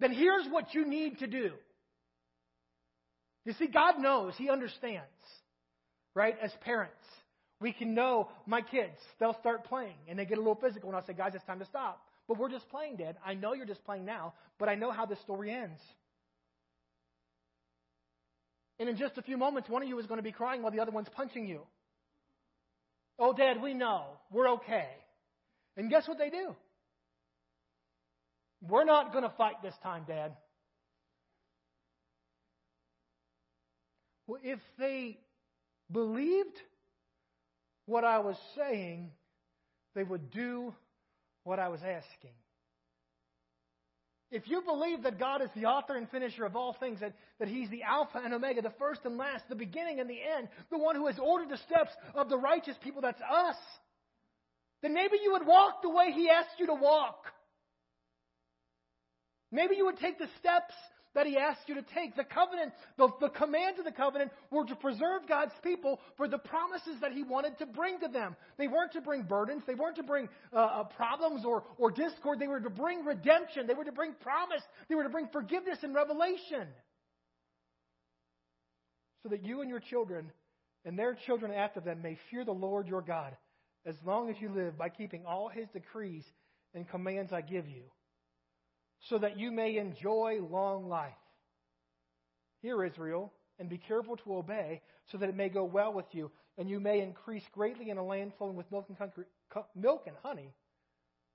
then 0.00 0.12
here's 0.12 0.46
what 0.50 0.74
you 0.74 0.86
need 0.86 1.18
to 1.18 1.28
do. 1.28 1.50
You 3.44 3.54
see, 3.58 3.66
God 3.66 3.98
knows, 3.98 4.34
He 4.36 4.50
understands, 4.50 5.06
right? 6.14 6.36
As 6.42 6.52
parents, 6.62 6.94
we 7.60 7.72
can 7.72 7.94
know 7.94 8.28
my 8.46 8.60
kids, 8.62 8.96
they'll 9.18 9.38
start 9.40 9.64
playing 9.64 9.96
and 10.08 10.18
they 10.18 10.24
get 10.24 10.38
a 10.38 10.40
little 10.40 10.60
physical, 10.60 10.88
and 10.88 10.96
I'll 10.96 11.06
say, 11.06 11.14
guys, 11.14 11.32
it's 11.34 11.44
time 11.44 11.58
to 11.58 11.66
stop. 11.66 12.02
But 12.28 12.38
we're 12.38 12.50
just 12.50 12.68
playing, 12.68 12.96
Dad. 12.96 13.16
I 13.24 13.34
know 13.34 13.54
you're 13.54 13.66
just 13.66 13.84
playing 13.84 14.04
now, 14.04 14.34
but 14.58 14.68
I 14.68 14.76
know 14.76 14.92
how 14.92 15.04
this 15.04 15.18
story 15.20 15.50
ends. 15.50 15.80
And 18.78 18.88
in 18.88 18.96
just 18.96 19.18
a 19.18 19.22
few 19.22 19.36
moments, 19.36 19.68
one 19.68 19.82
of 19.82 19.88
you 19.88 19.98
is 19.98 20.06
going 20.06 20.18
to 20.18 20.22
be 20.22 20.32
crying 20.32 20.62
while 20.62 20.72
the 20.72 20.80
other 20.80 20.92
one's 20.92 21.08
punching 21.10 21.46
you. 21.46 21.60
Oh, 23.18 23.34
Dad, 23.34 23.60
we 23.60 23.74
know. 23.74 24.04
We're 24.30 24.48
okay. 24.52 24.88
And 25.76 25.90
guess 25.90 26.08
what 26.08 26.18
they 26.18 26.30
do? 26.30 26.54
We're 28.66 28.84
not 28.84 29.12
going 29.12 29.24
to 29.24 29.32
fight 29.36 29.62
this 29.62 29.74
time, 29.82 30.04
Dad. 30.06 30.36
Well, 34.30 34.38
if 34.44 34.60
they 34.78 35.18
believed 35.90 36.56
what 37.86 38.04
I 38.04 38.20
was 38.20 38.36
saying, 38.56 39.10
they 39.96 40.04
would 40.04 40.30
do 40.30 40.72
what 41.42 41.58
I 41.58 41.68
was 41.68 41.80
asking. 41.80 42.30
If 44.30 44.46
you 44.46 44.62
believe 44.62 45.02
that 45.02 45.18
God 45.18 45.42
is 45.42 45.48
the 45.56 45.64
author 45.64 45.96
and 45.96 46.08
finisher 46.10 46.44
of 46.44 46.54
all 46.54 46.76
things, 46.78 47.00
that, 47.00 47.14
that 47.40 47.48
He's 47.48 47.70
the 47.70 47.82
Alpha 47.82 48.20
and 48.24 48.32
Omega, 48.32 48.62
the 48.62 48.72
first 48.78 49.00
and 49.04 49.16
last, 49.16 49.42
the 49.48 49.56
beginning 49.56 49.98
and 49.98 50.08
the 50.08 50.20
end, 50.38 50.46
the 50.70 50.78
one 50.78 50.94
who 50.94 51.08
has 51.08 51.18
ordered 51.18 51.48
the 51.48 51.58
steps 51.66 51.90
of 52.14 52.28
the 52.28 52.38
righteous 52.38 52.76
people, 52.84 53.02
that's 53.02 53.20
us, 53.20 53.56
then 54.80 54.94
maybe 54.94 55.16
you 55.20 55.32
would 55.32 55.44
walk 55.44 55.82
the 55.82 55.90
way 55.90 56.12
He 56.12 56.30
asked 56.30 56.60
you 56.60 56.66
to 56.66 56.74
walk. 56.74 57.24
Maybe 59.50 59.74
you 59.74 59.86
would 59.86 59.98
take 59.98 60.20
the 60.20 60.28
steps 60.38 60.74
that 61.14 61.26
he 61.26 61.36
asked 61.36 61.62
you 61.66 61.74
to 61.74 61.84
take. 61.94 62.14
The 62.14 62.24
covenant, 62.24 62.72
the, 62.96 63.08
the 63.20 63.28
commands 63.28 63.78
of 63.78 63.84
the 63.84 63.92
covenant 63.92 64.30
were 64.50 64.64
to 64.64 64.76
preserve 64.76 65.28
God's 65.28 65.52
people 65.62 65.98
for 66.16 66.28
the 66.28 66.38
promises 66.38 66.96
that 67.00 67.12
he 67.12 67.22
wanted 67.22 67.58
to 67.58 67.66
bring 67.66 67.98
to 68.00 68.08
them. 68.08 68.36
They 68.58 68.68
weren't 68.68 68.92
to 68.92 69.00
bring 69.00 69.22
burdens. 69.22 69.62
They 69.66 69.74
weren't 69.74 69.96
to 69.96 70.02
bring 70.02 70.28
uh, 70.52 70.58
uh, 70.58 70.84
problems 70.84 71.44
or, 71.44 71.64
or 71.78 71.90
discord. 71.90 72.38
They 72.38 72.48
were 72.48 72.60
to 72.60 72.70
bring 72.70 73.04
redemption. 73.04 73.66
They 73.66 73.74
were 73.74 73.84
to 73.84 73.92
bring 73.92 74.14
promise. 74.20 74.62
They 74.88 74.94
were 74.94 75.04
to 75.04 75.08
bring 75.08 75.28
forgiveness 75.32 75.78
and 75.82 75.94
revelation. 75.94 76.68
So 79.22 79.30
that 79.30 79.44
you 79.44 79.60
and 79.60 79.68
your 79.68 79.80
children 79.80 80.30
and 80.84 80.98
their 80.98 81.14
children 81.26 81.52
after 81.52 81.80
them 81.80 82.02
may 82.02 82.18
fear 82.30 82.44
the 82.44 82.52
Lord 82.52 82.86
your 82.86 83.02
God 83.02 83.36
as 83.84 83.96
long 84.04 84.30
as 84.30 84.36
you 84.40 84.48
live 84.50 84.78
by 84.78 84.88
keeping 84.88 85.26
all 85.26 85.48
his 85.48 85.68
decrees 85.72 86.24
and 86.74 86.88
commands 86.88 87.32
I 87.32 87.40
give 87.40 87.68
you 87.68 87.82
so 89.08 89.18
that 89.18 89.38
you 89.38 89.50
may 89.50 89.76
enjoy 89.76 90.40
long 90.50 90.88
life. 90.88 91.12
Hear, 92.62 92.84
Israel, 92.84 93.32
and 93.58 93.68
be 93.68 93.78
careful 93.78 94.16
to 94.18 94.36
obey, 94.36 94.82
so 95.10 95.18
that 95.18 95.28
it 95.28 95.36
may 95.36 95.48
go 95.48 95.64
well 95.64 95.92
with 95.92 96.06
you, 96.12 96.30
and 96.58 96.68
you 96.68 96.80
may 96.80 97.00
increase 97.00 97.42
greatly 97.52 97.90
in 97.90 97.98
a 97.98 98.04
land 98.04 98.32
flowing 98.36 98.56
with 98.56 98.70
milk 98.70 98.86
and, 98.88 99.24
milk 99.74 100.04
and 100.06 100.16
honey, 100.22 100.52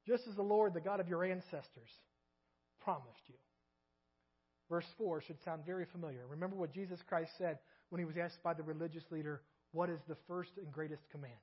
just 0.07 0.27
as 0.27 0.35
the 0.35 0.41
Lord, 0.41 0.73
the 0.73 0.81
God 0.81 0.99
of 0.99 1.07
your 1.07 1.23
ancestors, 1.23 1.89
promised 2.83 3.27
you. 3.27 3.35
Verse 4.69 4.85
4 4.97 5.21
should 5.21 5.37
sound 5.43 5.65
very 5.65 5.85
familiar. 5.91 6.25
Remember 6.27 6.55
what 6.55 6.73
Jesus 6.73 6.99
Christ 7.07 7.31
said 7.37 7.59
when 7.89 7.99
he 7.99 8.05
was 8.05 8.17
asked 8.17 8.41
by 8.43 8.53
the 8.53 8.63
religious 8.63 9.03
leader, 9.11 9.41
What 9.71 9.89
is 9.89 9.99
the 10.07 10.17
first 10.27 10.51
and 10.57 10.71
greatest 10.71 11.03
command? 11.11 11.33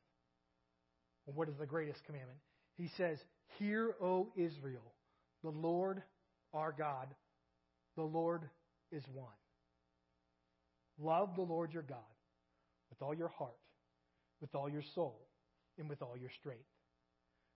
What 1.27 1.49
is 1.49 1.55
the 1.59 1.67
greatest 1.67 2.05
commandment? 2.05 2.39
He 2.77 2.91
says, 2.97 3.19
Hear, 3.59 3.95
O 4.01 4.33
Israel, 4.37 4.93
the 5.43 5.51
Lord 5.51 6.03
our 6.55 6.73
God, 6.73 7.09
the 7.97 8.03
Lord 8.03 8.49
is 8.91 9.03
one. 9.13 9.27
Love 10.99 11.31
the 11.37 11.43
Lord 11.43 11.73
your 11.73 11.83
God 11.83 11.99
with 12.91 13.01
all 13.03 13.15
your 13.15 13.29
heart, 13.29 13.57
with 14.41 14.55
all 14.55 14.69
your 14.69 14.83
soul, 14.95 15.21
and 15.79 15.89
with 15.89 16.03
all 16.03 16.17
your 16.17 16.31
strength. 16.41 16.65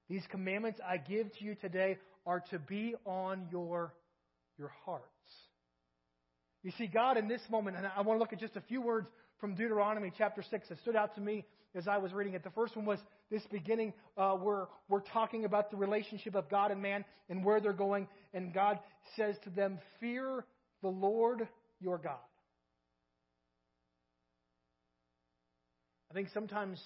These 0.09 0.23
commandments 0.31 0.81
I 0.87 0.97
give 0.97 1.33
to 1.39 1.45
you 1.45 1.55
today 1.55 1.99
are 2.25 2.41
to 2.51 2.59
be 2.59 2.95
on 3.05 3.49
your, 3.51 3.93
your 4.59 4.73
hearts. 4.85 5.05
You 6.63 6.73
see, 6.79 6.87
God 6.87 7.17
in 7.17 7.29
this 7.29 7.43
moment, 7.51 7.77
and 7.77 7.87
I 7.87 8.01
want 8.01 8.17
to 8.17 8.21
look 8.21 8.33
at 8.33 8.41
just 8.41 8.57
a 8.57 8.61
few 8.63 8.81
words 8.81 9.09
from 9.41 9.55
Deuteronomy 9.55 10.11
chapter 10.17 10.43
6 10.43 10.69
that 10.69 10.79
stood 10.81 10.97
out 10.97 11.15
to 11.17 11.21
me 11.21 11.45
as 11.75 11.87
I 11.87 11.99
was 11.99 12.13
reading 12.13 12.35
it. 12.35 12.43
The 12.43 12.51
first 12.51 12.77
one 12.77 12.87
was 12.87 12.99
this 13.31 13.43
beginning 13.51 13.93
uh, 14.17 14.33
where 14.33 14.69
we're 14.89 15.01
talking 15.01 15.45
about 15.45 15.71
the 15.71 15.77
relationship 15.77 16.35
of 16.35 16.49
God 16.49 16.71
and 16.71 16.81
man 16.81 17.05
and 17.29 17.45
where 17.45 17.61
they're 17.61 17.73
going. 17.73 18.09
And 18.33 18.53
God 18.55 18.79
says 19.17 19.37
to 19.45 19.51
them, 19.51 19.79
Fear 20.01 20.45
the 20.83 20.89
Lord 20.89 21.49
your 21.81 21.99
God. 21.99 22.19
I 26.11 26.15
think 26.15 26.29
sometimes 26.33 26.81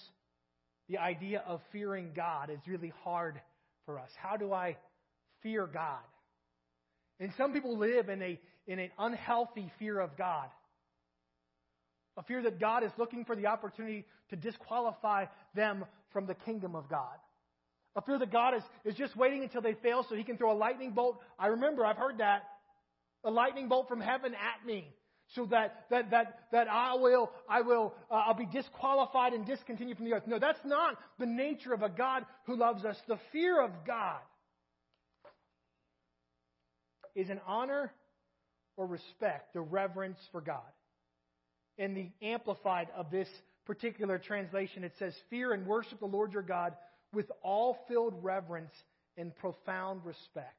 the 0.89 0.97
idea 0.97 1.43
of 1.47 1.61
fearing 1.71 2.11
God 2.15 2.49
is 2.49 2.59
really 2.67 2.91
hard 3.03 3.39
for 3.85 3.99
us. 3.99 4.09
How 4.17 4.35
do 4.35 4.51
I 4.51 4.77
fear 5.41 5.67
God? 5.67 5.99
And 7.19 7.31
some 7.37 7.53
people 7.53 7.77
live 7.77 8.09
in 8.09 8.21
a 8.21 8.39
in 8.67 8.79
an 8.79 8.89
unhealthy 8.97 9.71
fear 9.79 9.99
of 9.99 10.17
God. 10.17 10.47
A 12.17 12.23
fear 12.23 12.41
that 12.43 12.59
God 12.59 12.83
is 12.83 12.91
looking 12.97 13.25
for 13.25 13.35
the 13.35 13.47
opportunity 13.47 14.05
to 14.29 14.35
disqualify 14.35 15.25
them 15.55 15.85
from 16.11 16.27
the 16.27 16.35
kingdom 16.35 16.75
of 16.75 16.89
God. 16.89 17.17
A 17.95 18.01
fear 18.01 18.19
that 18.19 18.31
God 18.31 18.55
is, 18.55 18.63
is 18.85 18.95
just 18.95 19.15
waiting 19.15 19.43
until 19.43 19.61
they 19.61 19.73
fail 19.73 20.05
so 20.07 20.15
he 20.15 20.23
can 20.23 20.37
throw 20.37 20.51
a 20.51 20.57
lightning 20.57 20.91
bolt. 20.91 21.19
I 21.37 21.47
remember, 21.47 21.85
I've 21.85 21.97
heard 21.97 22.19
that. 22.19 22.43
A 23.23 23.29
lightning 23.29 23.67
bolt 23.67 23.87
from 23.87 24.01
heaven 24.01 24.33
at 24.33 24.65
me. 24.65 24.87
So 25.35 25.45
that, 25.51 25.85
that, 25.89 26.11
that, 26.11 26.39
that 26.51 26.67
I 26.69 26.95
will, 26.95 27.31
I 27.49 27.61
will, 27.61 27.93
uh, 28.09 28.15
I'll 28.15 28.33
be 28.33 28.45
disqualified 28.45 29.33
and 29.33 29.45
discontinued 29.45 29.97
from 29.97 30.05
the 30.05 30.13
earth. 30.13 30.23
No, 30.27 30.39
that's 30.39 30.59
not 30.65 30.97
the 31.19 31.25
nature 31.25 31.73
of 31.73 31.83
a 31.83 31.89
God 31.89 32.25
who 32.45 32.57
loves 32.57 32.83
us. 32.83 32.97
The 33.07 33.19
fear 33.31 33.61
of 33.61 33.71
God 33.87 34.19
is 37.15 37.29
an 37.29 37.39
honor 37.47 37.93
or 38.75 38.87
respect, 38.87 39.53
the 39.53 39.61
reverence 39.61 40.19
for 40.31 40.41
God. 40.41 40.61
In 41.81 41.95
the 41.95 42.11
Amplified 42.21 42.89
of 42.95 43.09
this 43.09 43.27
particular 43.65 44.19
translation, 44.19 44.83
it 44.83 44.93
says, 44.99 45.15
Fear 45.31 45.53
and 45.53 45.65
worship 45.65 45.99
the 45.99 46.05
Lord 46.05 46.31
your 46.31 46.43
God 46.43 46.75
with 47.11 47.25
all 47.41 47.75
filled 47.87 48.13
reverence 48.23 48.71
and 49.17 49.35
profound 49.35 50.05
respect. 50.05 50.53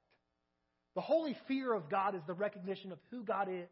The 0.96 1.00
holy 1.00 1.36
fear 1.46 1.74
of 1.74 1.88
God 1.88 2.16
is 2.16 2.22
the 2.26 2.34
recognition 2.34 2.90
of 2.90 2.98
who 3.12 3.22
God 3.22 3.48
is 3.48 3.68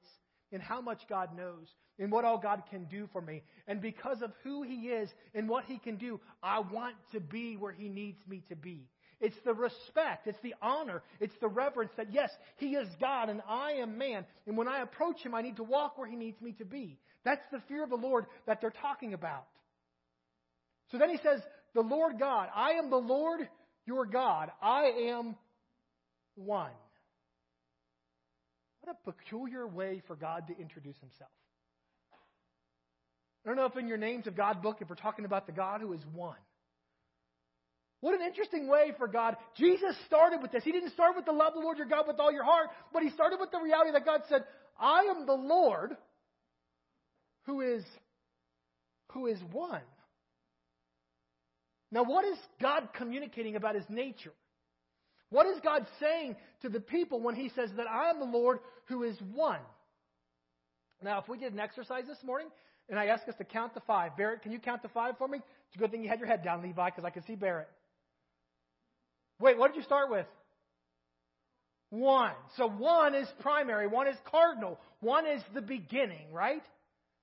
and 0.53 0.63
how 0.63 0.81
much 0.81 1.01
God 1.09 1.37
knows 1.37 1.67
and 1.99 2.13
what 2.13 2.25
all 2.25 2.39
God 2.39 2.63
can 2.71 2.85
do 2.85 3.09
for 3.13 3.21
me. 3.21 3.43
And 3.67 3.83
because 3.83 4.23
of 4.23 4.31
who 4.45 4.63
He 4.63 4.87
is 4.87 5.11
and 5.35 5.49
what 5.49 5.65
He 5.65 5.79
can 5.79 5.97
do, 5.97 6.21
I 6.45 6.61
want 6.61 6.95
to 7.15 7.21
be 7.21 7.57
where 7.57 7.73
He 7.73 7.89
needs 7.89 8.21
me 8.29 8.45
to 8.49 8.55
be. 8.55 8.87
It's 9.21 9.37
the 9.45 9.55
respect. 9.55 10.29
It's 10.29 10.41
the 10.45 10.55
honor. 10.63 11.03
It's 11.19 11.35
the 11.41 11.49
reverence 11.49 11.91
that, 11.97 12.13
yes, 12.13 12.31
He 12.59 12.77
is 12.77 12.89
God 13.01 13.29
and 13.29 13.43
I 13.49 13.73
am 13.73 13.99
man. 13.99 14.25
And 14.47 14.57
when 14.57 14.69
I 14.69 14.83
approach 14.83 15.21
Him, 15.21 15.35
I 15.35 15.43
need 15.43 15.57
to 15.57 15.65
walk 15.65 15.99
where 15.99 16.09
He 16.09 16.17
needs 16.17 16.41
me 16.41 16.53
to 16.53 16.65
be. 16.65 16.97
That's 17.25 17.43
the 17.53 17.61
fear 17.69 17.85
of 17.85 17.91
the 17.91 17.97
Lord 17.97 18.27
that 18.47 18.61
they're 18.61 18.73
talking 18.83 19.15
about. 19.15 19.47
So 20.91 20.99
then 20.99 21.11
He 21.11 21.19
says, 21.23 21.41
The 21.75 21.81
Lord 21.81 22.19
God, 22.19 22.49
I 22.55 22.73
am 22.73 22.91
the 22.91 22.97
Lord 22.97 23.49
your 23.87 24.07
God. 24.07 24.51
I 24.63 24.85
am 25.11 25.37
one. 26.35 26.71
What 28.81 28.97
a 28.97 29.13
peculiar 29.13 29.67
way 29.67 30.03
for 30.07 30.17
God 30.17 30.47
to 30.49 30.59
introduce 30.59 30.97
Himself. 31.01 31.31
I 33.45 33.49
don't 33.49 33.57
know 33.57 33.67
if 33.67 33.77
in 33.77 33.89
your 33.89 33.97
names 33.97 34.27
of 34.27 34.37
God 34.37 34.63
book, 34.63 34.79
if 34.81 34.89
we're 34.89 34.97
talking 34.97 35.25
about 35.25 35.47
the 35.47 35.53
God 35.53 35.81
who 35.81 35.93
is 35.93 36.01
one. 36.13 36.37
What 38.01 38.15
an 38.15 38.27
interesting 38.27 38.67
way 38.67 38.93
for 38.97 39.07
God. 39.07 39.37
Jesus 39.57 39.95
started 40.07 40.41
with 40.41 40.53
this. 40.53 40.65
He 40.65 40.73
didn't 40.73 40.93
start 40.93 41.17
with 41.17 41.27
the 41.27 41.33
love 41.33 41.49
of 41.49 41.55
the 41.55 41.61
Lord 41.61 41.77
your 41.77 41.87
God 41.87 42.07
with 42.07 42.19
all 42.19 42.33
your 42.33 42.45
heart, 42.45 42.69
but 42.93 43.03
he 43.03 43.11
started 43.11 43.39
with 43.39 43.51
the 43.51 43.61
reality 43.61 43.93
that 43.93 44.07
God 44.07 44.23
said, 44.29 44.45
I 44.79 45.03
am 45.05 45.27
the 45.27 45.35
Lord 45.35 45.97
who 47.51 47.63
is, 47.63 47.83
who 49.11 49.27
is 49.27 49.39
one. 49.51 49.83
Now, 51.91 52.05
what 52.05 52.25
is 52.25 52.39
God 52.63 52.91
communicating 52.95 53.57
about 53.57 53.75
his 53.75 53.85
nature? 53.89 54.33
What 55.31 55.47
is 55.47 55.59
God 55.65 55.85
saying 55.99 56.37
to 56.63 56.69
the 56.69 56.79
people 56.79 57.21
when 57.21 57.35
he 57.35 57.51
says 57.57 57.71
that 57.77 57.89
I 57.89 58.11
am 58.11 58.21
the 58.21 58.25
Lord 58.25 58.61
who 58.87 59.03
is 59.03 59.17
one? 59.35 59.59
Now, 61.03 61.19
if 61.19 61.29
we 61.29 61.39
did 61.39 61.53
an 61.53 61.59
exercise 61.59 62.05
this 62.07 62.23
morning, 62.25 62.49
and 62.89 62.99
I 62.99 63.07
ask 63.07 63.27
us 63.29 63.35
to 63.39 63.45
count 63.45 63.75
to 63.75 63.81
five. 63.81 64.17
Barrett, 64.17 64.43
can 64.43 64.53
you 64.53 64.61
count 64.61 64.83
to 64.83 64.89
five 64.89 65.19
for 65.19 65.27
me? 65.27 65.39
It's 65.39 65.77
a 65.77 65.79
good 65.79 65.91
thing 65.91 66.03
you 66.03 66.09
had 66.09 66.21
your 66.21 66.29
head 66.29 66.45
down, 66.45 66.63
Levi, 66.63 66.91
because 66.91 67.05
I 67.05 67.11
can 67.11 67.25
see 67.25 67.35
Barrett. 67.35 67.69
Wait, 69.41 69.59
what 69.59 69.73
did 69.73 69.79
you 69.79 69.85
start 69.85 70.11
with? 70.11 70.27
One. 71.91 72.35
So 72.57 72.69
one 72.69 73.17
is 73.17 73.27
primary, 73.41 73.89
one 73.89 74.07
is 74.07 74.17
cardinal, 74.31 74.79
one 75.01 75.27
is 75.27 75.43
the 75.55 75.63
beginning, 75.63 76.33
right? 76.33 76.63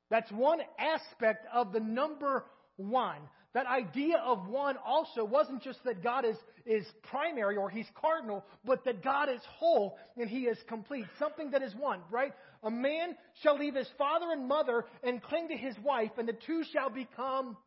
That's 0.09 0.31
one 0.31 0.59
aspect 0.79 1.45
of 1.53 1.73
the 1.73 1.79
number 1.79 2.45
one. 2.77 3.17
That 3.53 3.65
idea 3.65 4.17
of 4.17 4.47
one 4.47 4.75
also 4.85 5.23
wasn't 5.25 5.63
just 5.63 5.83
that 5.83 6.03
God 6.03 6.25
is, 6.25 6.35
is 6.65 6.85
primary 7.09 7.57
or 7.57 7.69
He's 7.69 7.87
cardinal, 7.99 8.45
but 8.65 8.85
that 8.85 9.03
God 9.03 9.29
is 9.29 9.41
whole 9.57 9.97
and 10.15 10.29
He 10.29 10.41
is 10.41 10.57
complete. 10.67 11.05
Something 11.17 11.51
that 11.51 11.63
is 11.63 11.73
one, 11.75 12.01
right? 12.11 12.33
A 12.63 12.71
man 12.71 13.15
shall 13.41 13.57
leave 13.57 13.75
his 13.75 13.89
father 13.97 14.27
and 14.31 14.47
mother 14.47 14.85
and 15.03 15.21
cling 15.21 15.49
to 15.49 15.57
his 15.57 15.75
wife, 15.83 16.11
and 16.17 16.27
the 16.27 16.37
two 16.45 16.63
shall 16.71 16.89
become 16.89 17.57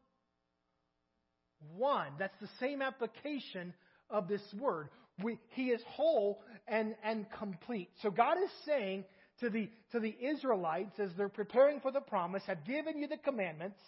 one. 1.77 2.09
That's 2.19 2.39
the 2.41 2.49
same 2.59 2.83
application 2.83 3.73
of 4.09 4.29
this 4.29 4.43
word. 4.59 4.89
We, 5.23 5.39
he 5.51 5.67
is 5.67 5.81
whole 5.87 6.43
and, 6.67 6.95
and 7.05 7.27
complete. 7.39 7.91
So 8.03 8.11
God 8.11 8.37
is 8.43 8.51
saying 8.67 9.05
to 9.41 9.51
the, 9.51 9.69
to 9.93 10.01
the 10.01 10.15
Israelites 10.21 10.99
as 10.99 11.11
they're 11.17 11.29
preparing 11.29 11.81
for 11.81 11.91
the 11.91 12.01
promise, 12.01 12.43
have 12.47 12.65
given 12.65 12.99
you 12.99 13.09
the 13.09 13.17
commandments. 13.17 13.79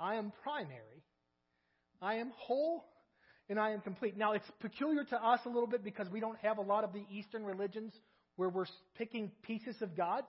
I 0.00 0.16
am 0.16 0.32
primary. 0.42 1.02
I 2.00 2.16
am 2.16 2.32
whole 2.36 2.84
and 3.48 3.58
I 3.58 3.70
am 3.70 3.80
complete. 3.80 4.16
Now, 4.16 4.32
it's 4.32 4.50
peculiar 4.60 5.04
to 5.04 5.16
us 5.16 5.40
a 5.44 5.48
little 5.48 5.66
bit 5.66 5.84
because 5.84 6.08
we 6.10 6.20
don't 6.20 6.38
have 6.38 6.58
a 6.58 6.62
lot 6.62 6.84
of 6.84 6.92
the 6.92 7.04
Eastern 7.10 7.44
religions 7.44 7.92
where 8.36 8.48
we're 8.48 8.66
picking 8.96 9.30
pieces 9.42 9.76
of 9.82 9.96
gods. 9.96 10.28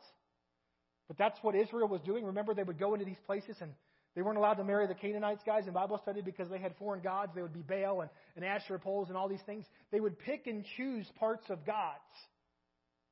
But 1.07 1.17
that's 1.17 1.37
what 1.41 1.55
Israel 1.55 1.87
was 1.87 2.01
doing. 2.01 2.25
Remember, 2.25 2.53
they 2.53 2.63
would 2.63 2.79
go 2.79 2.93
into 2.93 3.05
these 3.05 3.19
places 3.25 3.55
and 3.61 3.71
they 4.15 4.21
weren't 4.21 4.37
allowed 4.37 4.55
to 4.55 4.63
marry 4.63 4.85
the 4.87 4.93
Canaanites 4.93 5.41
guys 5.45 5.65
in 5.67 5.73
Bible 5.73 5.99
study 6.03 6.21
because 6.21 6.49
they 6.49 6.59
had 6.59 6.75
foreign 6.77 7.01
gods. 7.01 7.31
They 7.33 7.41
would 7.41 7.53
be 7.53 7.63
Baal 7.63 8.01
and, 8.01 8.09
and 8.35 8.45
Asherah 8.45 8.79
poles 8.79 9.09
and 9.09 9.17
all 9.17 9.27
these 9.27 9.41
things. 9.45 9.65
They 9.91 9.99
would 9.99 10.19
pick 10.19 10.45
and 10.45 10.63
choose 10.77 11.07
parts 11.19 11.49
of 11.49 11.65
gods. 11.65 11.99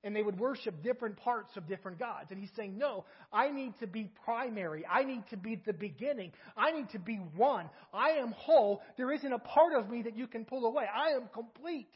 And 0.03 0.15
they 0.15 0.24
would 0.24 0.39
worship 0.39 0.81
different 0.81 1.17
parts 1.17 1.55
of 1.55 1.67
different 1.67 2.00
gods. 2.00 2.31
And 2.31 2.39
he's 2.39 2.50
saying, 2.55 2.77
No, 2.77 3.05
I 3.31 3.51
need 3.51 3.74
to 3.81 3.88
be 3.88 4.12
primary. 4.25 4.83
I 4.85 5.03
need 5.03 5.24
to 5.29 5.37
be 5.37 5.61
the 5.64 5.74
beginning. 5.74 6.31
I 6.57 6.72
need 6.72 6.90
to 6.92 7.00
be 7.00 7.18
one. 7.35 7.70
I 7.94 8.11
am 8.11 8.31
whole. 8.31 8.81
There 8.98 9.11
isn't 9.11 9.31
a 9.31 9.40
part 9.40 9.74
of 9.75 9.90
me 9.90 10.01
that 10.03 10.18
you 10.18 10.25
can 10.25 10.46
pull 10.46 10.66
away. 10.66 10.85
I 10.92 11.11
am 11.11 11.29
complete. 11.33 11.94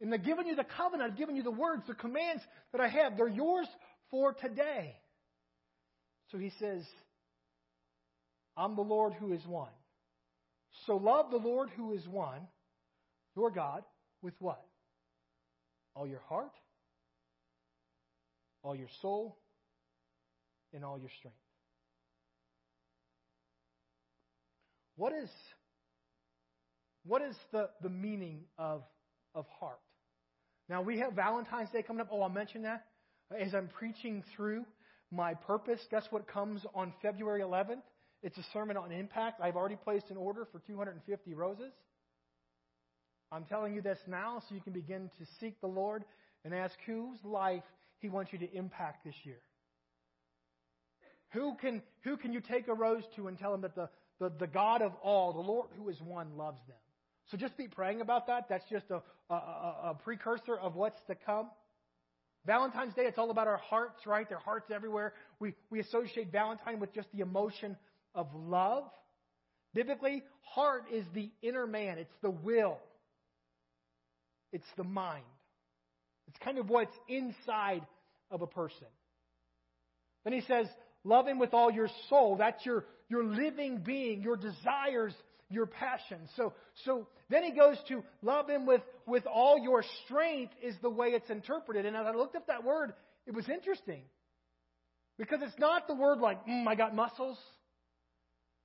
And 0.00 0.12
I've 0.12 0.24
given 0.24 0.46
you 0.46 0.56
the 0.56 0.64
covenant, 0.64 1.12
I've 1.12 1.18
given 1.18 1.36
you 1.36 1.42
the 1.42 1.50
words, 1.50 1.82
the 1.86 1.94
commands 1.94 2.42
that 2.72 2.80
I 2.80 2.88
have. 2.88 3.16
They're 3.16 3.28
yours 3.28 3.68
for 4.10 4.32
today. 4.32 4.96
So 6.30 6.38
he 6.38 6.50
says, 6.58 6.82
I'm 8.56 8.76
the 8.76 8.82
Lord 8.82 9.14
who 9.14 9.32
is 9.32 9.44
one. 9.46 9.70
So 10.86 10.96
love 10.96 11.30
the 11.30 11.36
Lord 11.36 11.70
who 11.76 11.92
is 11.92 12.06
one, 12.08 12.40
your 13.36 13.50
God, 13.50 13.82
with 14.22 14.34
what? 14.40 14.64
All 15.94 16.06
your 16.06 16.20
heart, 16.28 16.52
all 18.62 18.74
your 18.74 18.88
soul, 19.00 19.38
and 20.72 20.84
all 20.84 20.98
your 20.98 21.10
strength. 21.18 21.36
What 24.96 25.12
is, 25.12 25.28
what 27.04 27.22
is 27.22 27.36
the, 27.52 27.68
the 27.82 27.88
meaning 27.88 28.40
of, 28.58 28.82
of 29.34 29.46
heart? 29.60 29.78
Now, 30.68 30.82
we 30.82 30.98
have 30.98 31.12
Valentine's 31.12 31.70
Day 31.70 31.82
coming 31.82 32.00
up. 32.00 32.08
Oh, 32.10 32.22
I'll 32.22 32.28
mention 32.28 32.62
that. 32.62 32.86
As 33.38 33.54
I'm 33.54 33.68
preaching 33.68 34.22
through 34.36 34.64
my 35.10 35.34
purpose, 35.34 35.80
guess 35.90 36.04
what 36.10 36.26
comes 36.26 36.64
on 36.74 36.92
February 37.02 37.40
11th? 37.40 37.82
It's 38.22 38.38
a 38.38 38.44
sermon 38.52 38.76
on 38.76 38.90
impact. 38.92 39.40
I've 39.42 39.56
already 39.56 39.76
placed 39.76 40.10
an 40.10 40.16
order 40.16 40.46
for 40.50 40.60
250 40.66 41.34
roses. 41.34 41.72
I'm 43.34 43.44
telling 43.44 43.74
you 43.74 43.82
this 43.82 43.98
now 44.06 44.40
so 44.48 44.54
you 44.54 44.60
can 44.60 44.72
begin 44.72 45.10
to 45.18 45.26
seek 45.40 45.60
the 45.60 45.66
Lord 45.66 46.04
and 46.44 46.54
ask 46.54 46.76
whose 46.86 47.18
life 47.24 47.64
He 47.98 48.08
wants 48.08 48.32
you 48.32 48.38
to 48.38 48.54
impact 48.54 49.04
this 49.04 49.14
year. 49.24 49.40
Who 51.32 51.56
can, 51.60 51.82
who 52.02 52.16
can 52.16 52.32
you 52.32 52.40
take 52.40 52.68
a 52.68 52.74
rose 52.74 53.02
to 53.16 53.26
and 53.26 53.36
tell 53.36 53.50
them 53.50 53.62
that 53.62 53.74
the, 53.74 53.88
the, 54.20 54.30
the 54.38 54.46
God 54.46 54.82
of 54.82 54.92
all, 55.02 55.32
the 55.32 55.40
Lord 55.40 55.70
who 55.76 55.88
is 55.88 56.00
one, 56.00 56.36
loves 56.36 56.60
them? 56.68 56.76
So 57.30 57.36
just 57.36 57.56
be 57.56 57.66
praying 57.66 58.00
about 58.00 58.28
that. 58.28 58.44
That's 58.48 58.64
just 58.70 58.84
a, 58.90 59.02
a, 59.28 59.34
a, 59.34 59.98
precursor 60.04 60.56
of 60.56 60.76
what's 60.76 61.00
to 61.08 61.16
come. 61.16 61.48
Valentine's 62.46 62.94
Day, 62.94 63.02
it's 63.06 63.18
all 63.18 63.30
about 63.30 63.48
our 63.48 63.56
hearts, 63.56 64.06
right? 64.06 64.28
Their 64.28 64.38
hearts 64.38 64.70
everywhere. 64.72 65.14
We, 65.40 65.54
we 65.70 65.80
associate 65.80 66.30
Valentine 66.30 66.78
with 66.78 66.94
just 66.94 67.08
the 67.12 67.20
emotion 67.20 67.76
of 68.14 68.28
love. 68.34 68.84
Biblically, 69.72 70.22
heart 70.42 70.84
is 70.92 71.04
the 71.14 71.30
inner 71.42 71.66
man, 71.66 71.98
it's 71.98 72.14
the 72.22 72.30
will, 72.30 72.78
it's 74.54 74.64
the 74.78 74.84
mind. 74.84 75.24
It's 76.28 76.38
kind 76.38 76.56
of 76.56 76.70
what's 76.70 76.94
inside 77.08 77.82
of 78.30 78.40
a 78.40 78.46
person. 78.46 78.86
Then 80.24 80.32
he 80.32 80.40
says, 80.40 80.66
Love 81.04 81.28
him 81.28 81.38
with 81.38 81.52
all 81.52 81.70
your 81.70 81.88
soul. 82.08 82.36
That's 82.36 82.64
your, 82.64 82.86
your 83.10 83.24
living 83.24 83.82
being, 83.84 84.22
your 84.22 84.36
desires, 84.36 85.12
your 85.50 85.66
passions. 85.66 86.30
So, 86.36 86.54
so 86.86 87.06
then 87.28 87.44
he 87.44 87.52
goes 87.52 87.76
to 87.88 88.02
love 88.22 88.48
him 88.48 88.64
with, 88.64 88.80
with 89.06 89.26
all 89.26 89.58
your 89.58 89.84
strength, 90.04 90.54
is 90.62 90.74
the 90.80 90.88
way 90.88 91.08
it's 91.08 91.28
interpreted. 91.28 91.84
And 91.84 91.94
as 91.94 92.06
I 92.06 92.12
looked 92.12 92.36
up 92.36 92.46
that 92.46 92.64
word, 92.64 92.94
it 93.26 93.34
was 93.34 93.46
interesting. 93.50 94.02
Because 95.18 95.40
it's 95.42 95.58
not 95.58 95.86
the 95.86 95.94
word 95.94 96.20
like, 96.20 96.46
mm, 96.46 96.66
I 96.66 96.74
got 96.74 96.94
muscles. 96.94 97.36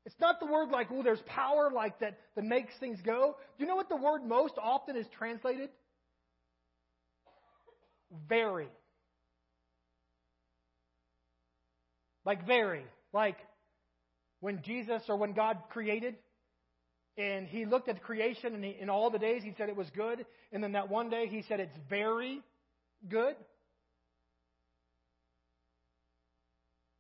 It's 0.05 0.15
not 0.19 0.39
the 0.39 0.45
word 0.45 0.69
like, 0.69 0.88
oh, 0.91 1.03
there's 1.03 1.21
power 1.27 1.69
like 1.73 1.99
that 1.99 2.17
that 2.35 2.43
makes 2.43 2.73
things 2.79 2.99
go. 3.03 3.35
Do 3.57 3.63
you 3.63 3.67
know 3.67 3.75
what 3.75 3.89
the 3.89 3.95
word 3.95 4.23
most 4.23 4.53
often 4.62 4.95
is 4.95 5.05
translated? 5.17 5.69
Very. 8.27 8.67
Like 12.25 12.45
very. 12.47 12.85
Like 13.13 13.38
when 14.39 14.62
Jesus 14.63 15.01
or 15.09 15.17
when 15.17 15.33
God 15.33 15.57
created 15.69 16.15
and 17.17 17.47
he 17.47 17.65
looked 17.65 17.89
at 17.89 17.95
the 17.95 18.01
creation 18.01 18.55
and 18.55 18.63
he, 18.63 18.77
in 18.79 18.89
all 18.89 19.09
the 19.09 19.19
days 19.19 19.43
he 19.43 19.53
said 19.57 19.69
it 19.69 19.75
was 19.75 19.89
good. 19.95 20.25
And 20.51 20.63
then 20.63 20.71
that 20.71 20.89
one 20.89 21.09
day 21.09 21.27
he 21.27 21.43
said 21.47 21.59
it's 21.59 21.77
very 21.89 22.41
good. 23.07 23.35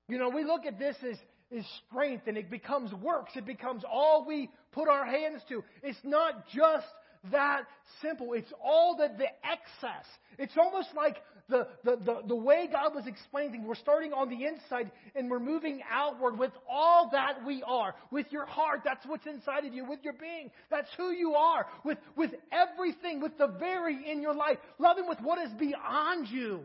You 0.09 0.17
know, 0.17 0.29
we 0.29 0.43
look 0.43 0.65
at 0.65 0.77
this 0.77 0.95
as 1.09 1.17
is 1.51 1.65
strength 1.87 2.27
and 2.27 2.37
it 2.37 2.49
becomes 2.49 2.93
works. 2.93 3.31
It 3.35 3.45
becomes 3.45 3.83
all 3.89 4.25
we 4.27 4.49
put 4.71 4.87
our 4.87 5.05
hands 5.05 5.41
to. 5.49 5.63
It's 5.83 5.99
not 6.03 6.47
just 6.49 6.87
that 7.31 7.63
simple. 8.01 8.33
It's 8.33 8.51
all 8.63 8.95
the, 8.95 9.09
the 9.17 9.27
excess. 9.43 10.05
It's 10.37 10.53
almost 10.57 10.89
like 10.95 11.17
the, 11.49 11.67
the, 11.83 11.97
the, 12.05 12.21
the 12.27 12.35
way 12.35 12.69
God 12.71 12.93
was 12.93 13.07
explaining 13.07 13.65
We're 13.65 13.75
starting 13.75 14.13
on 14.13 14.29
the 14.29 14.45
inside 14.45 14.91
and 15.15 15.29
we're 15.29 15.39
moving 15.39 15.81
outward 15.89 16.37
with 16.37 16.51
all 16.69 17.09
that 17.11 17.45
we 17.45 17.63
are. 17.65 17.95
With 18.11 18.27
your 18.29 18.45
heart, 18.45 18.81
that's 18.85 19.05
what's 19.05 19.25
inside 19.25 19.65
of 19.65 19.73
you. 19.73 19.85
With 19.85 19.99
your 20.03 20.13
being, 20.13 20.51
that's 20.69 20.89
who 20.95 21.11
you 21.11 21.33
are. 21.33 21.65
With, 21.83 21.97
with 22.15 22.31
everything, 22.51 23.21
with 23.21 23.37
the 23.37 23.47
very 23.47 24.09
in 24.09 24.21
your 24.21 24.35
life. 24.35 24.57
Loving 24.77 25.07
with 25.07 25.19
what 25.21 25.39
is 25.39 25.51
beyond 25.59 26.27
you. 26.29 26.61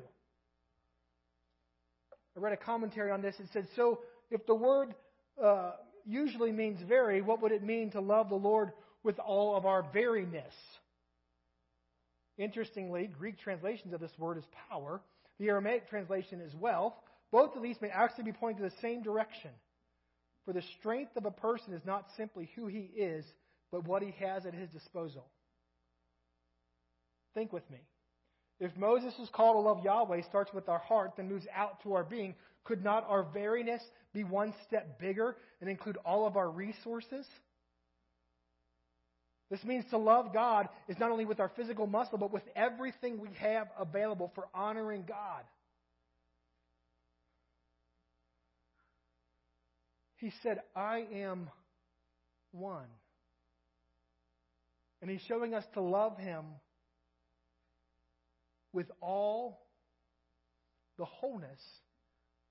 I 2.37 2.40
read 2.40 2.53
a 2.53 2.57
commentary 2.57 3.11
on 3.11 3.23
this. 3.23 3.37
It 3.38 3.47
said, 3.53 3.68
So 3.77 4.01
if 4.35 4.47
the 4.47 4.55
word 4.55 4.94
uh, 5.42 5.73
usually 6.05 6.53
means 6.53 6.81
very, 6.87 7.23
what 7.23 7.40
would 7.42 7.53
it 7.53 7.62
mean 7.62 7.90
to 7.92 8.01
love 8.01 8.29
the 8.29 8.35
Lord 8.35 8.73
with 9.05 9.18
all 9.18 9.57
of 9.57 9.66
our 9.66 9.83
veriness. 9.94 10.42
Interestingly, 12.37 13.07
Greek 13.07 13.38
translations 13.38 13.92
of 13.92 14.01
this 14.01 14.18
word 14.18 14.38
is 14.38 14.44
power. 14.68 15.01
The 15.38 15.49
Aramaic 15.49 15.88
translation 15.88 16.40
is 16.40 16.53
wealth. 16.55 16.94
Both 17.31 17.55
of 17.55 17.62
these 17.62 17.81
may 17.81 17.90
actually 17.90 18.25
be 18.25 18.33
pointing 18.33 18.64
to 18.64 18.70
the 18.70 18.81
same 18.81 19.03
direction. 19.03 19.51
For 20.44 20.53
the 20.53 20.62
strength 20.79 21.16
of 21.16 21.27
a 21.27 21.31
person 21.31 21.75
is 21.75 21.85
not 21.85 22.07
simply 22.16 22.51
who 22.57 22.66
he 22.66 22.90
is, 22.97 23.25
but 23.70 23.87
what 23.87 24.03
he 24.03 24.12
has 24.18 24.47
at 24.47 24.55
his 24.55 24.68
disposal. 24.70 25.27
Think 27.35 27.53
with 27.53 27.68
me. 27.70 27.79
If 28.61 28.77
Moses' 28.77 29.29
call 29.33 29.55
to 29.55 29.61
love 29.61 29.85
Yahweh 29.85 30.23
starts 30.29 30.53
with 30.53 30.69
our 30.69 30.79
heart, 30.79 31.12
then 31.17 31.29
moves 31.29 31.47
out 31.55 31.83
to 31.83 31.95
our 31.95 32.05
being, 32.05 32.35
could 32.64 32.83
not 32.85 33.05
our 33.09 33.25
veriness 33.25 33.81
be 34.12 34.25
one 34.25 34.55
step 34.67 34.99
bigger 34.99 35.37
and 35.61 35.69
include 35.69 35.99
all 36.05 36.27
of 36.27 36.37
our 36.37 36.49
resources? 36.49 37.27
This 39.51 39.62
means 39.64 39.85
to 39.90 39.99
love 39.99 40.33
God 40.33 40.69
is 40.88 40.99
not 40.99 41.11
only 41.11 41.27
with 41.27 41.40
our 41.40 41.51
physical 41.51 41.87
muscle, 41.87 42.19
but 42.19 42.33
with 42.33 42.43
everything 42.57 43.21
we 43.21 43.29
have 43.38 43.69
available 43.79 44.33
for 44.35 44.49
honoring 44.55 45.05
God. 45.07 45.43
He 50.17 50.33
said, 50.43 50.61
I 50.75 51.05
am 51.12 51.51
one. 52.53 52.87
And 55.03 55.11
he's 55.11 55.21
showing 55.29 55.53
us 55.53 55.64
to 55.75 55.83
love 55.83 56.17
him 56.17 56.45
with 58.75 58.91
all 59.01 59.63
the 60.99 61.05
wholeness 61.05 61.61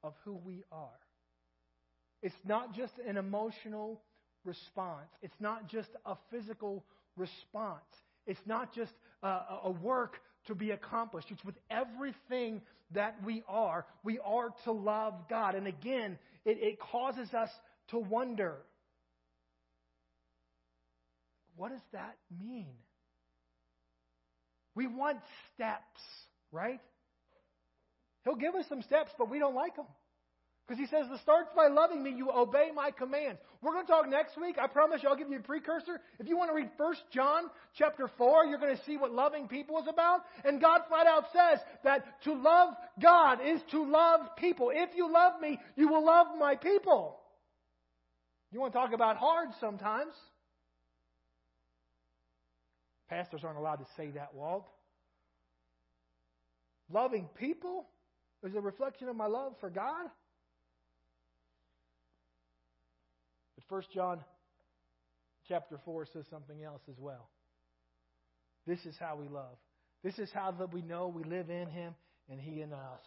of 0.03 0.13
who 0.23 0.33
we 0.33 0.63
are. 0.71 0.99
It's 2.21 2.35
not 2.45 2.73
just 2.73 2.93
an 3.07 3.17
emotional 3.17 4.01
response, 4.45 5.09
it's 5.21 5.39
not 5.39 5.69
just 5.69 5.89
a 6.05 6.15
physical 6.31 6.83
response, 7.17 7.83
it's 8.25 8.39
not 8.45 8.73
just 8.73 8.93
a, 9.21 9.39
a 9.65 9.71
work 9.71 10.17
to 10.47 10.55
be 10.55 10.71
accomplished. 10.71 11.27
It's 11.29 11.43
with 11.45 11.55
everything 11.69 12.61
that 12.93 13.15
we 13.25 13.43
are. 13.47 13.85
We 14.03 14.19
are 14.19 14.49
to 14.65 14.71
love 14.71 15.13
God. 15.29 15.55
And 15.55 15.67
again, 15.67 16.17
it, 16.45 16.57
it 16.61 16.79
causes 16.79 17.33
us 17.33 17.49
to 17.89 17.97
wonder 17.97 18.57
what 21.55 21.71
does 21.71 21.81
that 21.93 22.15
mean? 22.43 22.73
We 24.75 24.87
want 24.87 25.19
steps, 25.53 26.01
right? 26.51 26.79
He'll 28.23 28.35
give 28.35 28.55
us 28.55 28.65
some 28.69 28.81
steps, 28.81 29.11
but 29.17 29.29
we 29.29 29.39
don't 29.39 29.55
like 29.55 29.75
them. 29.75 29.85
Because 30.65 30.79
he 30.79 30.87
says, 30.87 31.09
"The 31.09 31.17
starts 31.19 31.49
by 31.53 31.67
loving 31.67 32.01
me, 32.01 32.11
you 32.11 32.31
obey 32.31 32.71
my 32.73 32.91
commands. 32.91 33.41
We're 33.61 33.73
going 33.73 33.85
to 33.85 33.91
talk 33.91 34.07
next 34.07 34.37
week. 34.37 34.57
I 34.57 34.67
promise 34.67 35.03
you, 35.03 35.09
I'll 35.09 35.17
give 35.17 35.29
you 35.29 35.39
a 35.39 35.41
precursor. 35.41 35.99
If 36.19 36.27
you 36.27 36.37
want 36.37 36.51
to 36.51 36.55
read 36.55 36.69
1 36.77 36.95
John 37.11 37.49
chapter 37.77 38.09
4, 38.17 38.45
you're 38.45 38.59
going 38.59 38.75
to 38.77 38.83
see 38.85 38.95
what 38.95 39.11
loving 39.11 39.49
people 39.49 39.77
is 39.79 39.87
about. 39.89 40.21
And 40.45 40.61
God 40.61 40.81
flat 40.87 41.05
out 41.05 41.25
says 41.33 41.59
that 41.83 42.23
to 42.23 42.33
love 42.33 42.75
God 43.01 43.39
is 43.45 43.61
to 43.71 43.83
love 43.83 44.21
people. 44.37 44.71
If 44.73 44.95
you 44.95 45.11
love 45.11 45.41
me, 45.41 45.59
you 45.75 45.89
will 45.89 46.05
love 46.05 46.27
my 46.39 46.55
people. 46.55 47.19
You 48.51 48.61
want 48.61 48.71
to 48.71 48.79
talk 48.79 48.93
about 48.93 49.17
hard 49.17 49.49
sometimes. 49.59 50.13
Pastors 53.13 53.41
aren't 53.43 53.59
allowed 53.59 53.75
to 53.75 53.85
say 53.95 54.09
that, 54.15 54.33
Walt. 54.33 54.67
Loving 56.91 57.29
people 57.39 57.85
is 58.43 58.55
a 58.55 58.59
reflection 58.59 59.07
of 59.07 59.15
my 59.15 59.27
love 59.27 59.53
for 59.59 59.69
God. 59.69 60.07
But 63.55 63.65
1 63.69 63.83
John 63.93 64.19
chapter 65.47 65.79
4 65.85 66.07
says 66.11 66.25
something 66.31 66.63
else 66.63 66.81
as 66.89 66.95
well. 66.97 67.29
This 68.65 68.79
is 68.79 68.95
how 68.99 69.15
we 69.15 69.27
love. 69.27 69.57
This 70.03 70.17
is 70.17 70.31
how 70.33 70.49
that 70.57 70.73
we 70.73 70.81
know 70.81 71.07
we 71.07 71.23
live 71.23 71.51
in 71.51 71.67
Him 71.67 71.93
and 72.31 72.41
He 72.41 72.61
in 72.61 72.73
us. 72.73 73.05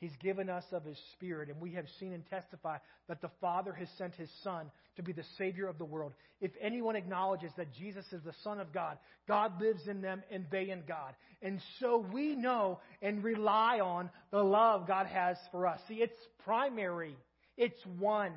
He's 0.00 0.16
given 0.16 0.48
us 0.48 0.64
of 0.72 0.84
His 0.84 0.98
Spirit, 1.12 1.50
and 1.50 1.60
we 1.60 1.74
have 1.74 1.84
seen 1.98 2.14
and 2.14 2.24
testify 2.30 2.78
that 3.08 3.20
the 3.20 3.30
Father 3.40 3.72
has 3.74 3.88
sent 3.98 4.14
His 4.14 4.30
Son 4.42 4.70
to 4.96 5.02
be 5.02 5.12
the 5.12 5.24
Savior 5.36 5.68
of 5.68 5.76
the 5.76 5.84
world. 5.84 6.14
If 6.40 6.52
anyone 6.60 6.96
acknowledges 6.96 7.52
that 7.58 7.74
Jesus 7.74 8.06
is 8.10 8.22
the 8.24 8.32
Son 8.42 8.60
of 8.60 8.72
God, 8.72 8.96
God 9.28 9.60
lives 9.60 9.86
in 9.86 10.00
them 10.00 10.22
and 10.30 10.46
they 10.50 10.70
in 10.70 10.82
God. 10.88 11.14
And 11.42 11.60
so 11.80 12.04
we 12.12 12.34
know 12.34 12.80
and 13.02 13.22
rely 13.22 13.80
on 13.80 14.08
the 14.30 14.42
love 14.42 14.86
God 14.86 15.06
has 15.06 15.36
for 15.52 15.66
us. 15.66 15.80
See, 15.86 15.96
it's 15.96 16.16
primary, 16.44 17.14
it's 17.58 17.80
one. 17.98 18.32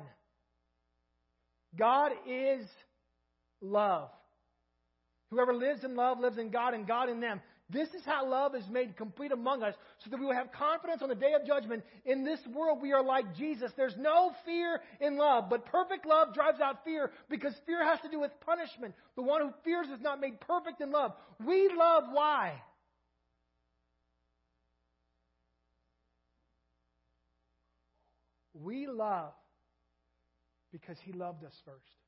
God 1.76 2.12
is 2.28 2.66
love. 3.62 4.10
Whoever 5.30 5.54
lives 5.54 5.82
in 5.82 5.96
love 5.96 6.20
lives 6.20 6.38
in 6.38 6.50
God 6.50 6.74
and 6.74 6.86
God 6.86 7.08
in 7.08 7.20
them. 7.20 7.40
This 7.74 7.88
is 7.88 8.04
how 8.06 8.24
love 8.30 8.54
is 8.54 8.62
made 8.70 8.96
complete 8.96 9.32
among 9.32 9.64
us 9.64 9.74
so 9.98 10.10
that 10.10 10.20
we 10.20 10.24
will 10.24 10.34
have 10.34 10.52
confidence 10.52 11.02
on 11.02 11.08
the 11.08 11.16
day 11.16 11.32
of 11.32 11.44
judgment. 11.44 11.82
In 12.06 12.24
this 12.24 12.38
world, 12.54 12.78
we 12.80 12.92
are 12.92 13.02
like 13.02 13.34
Jesus. 13.34 13.72
There's 13.76 13.96
no 13.98 14.30
fear 14.46 14.80
in 15.00 15.16
love, 15.16 15.50
but 15.50 15.66
perfect 15.66 16.06
love 16.06 16.32
drives 16.34 16.60
out 16.60 16.84
fear 16.84 17.10
because 17.28 17.52
fear 17.66 17.84
has 17.84 18.00
to 18.02 18.08
do 18.08 18.20
with 18.20 18.30
punishment. 18.46 18.94
The 19.16 19.22
one 19.22 19.40
who 19.40 19.52
fears 19.64 19.88
is 19.88 20.00
not 20.00 20.20
made 20.20 20.40
perfect 20.40 20.80
in 20.80 20.92
love. 20.92 21.14
We 21.44 21.68
love 21.76 22.04
why? 22.12 22.62
We 28.54 28.86
love 28.86 29.32
because 30.70 30.96
he 31.04 31.12
loved 31.12 31.42
us 31.42 31.54
first. 31.64 32.03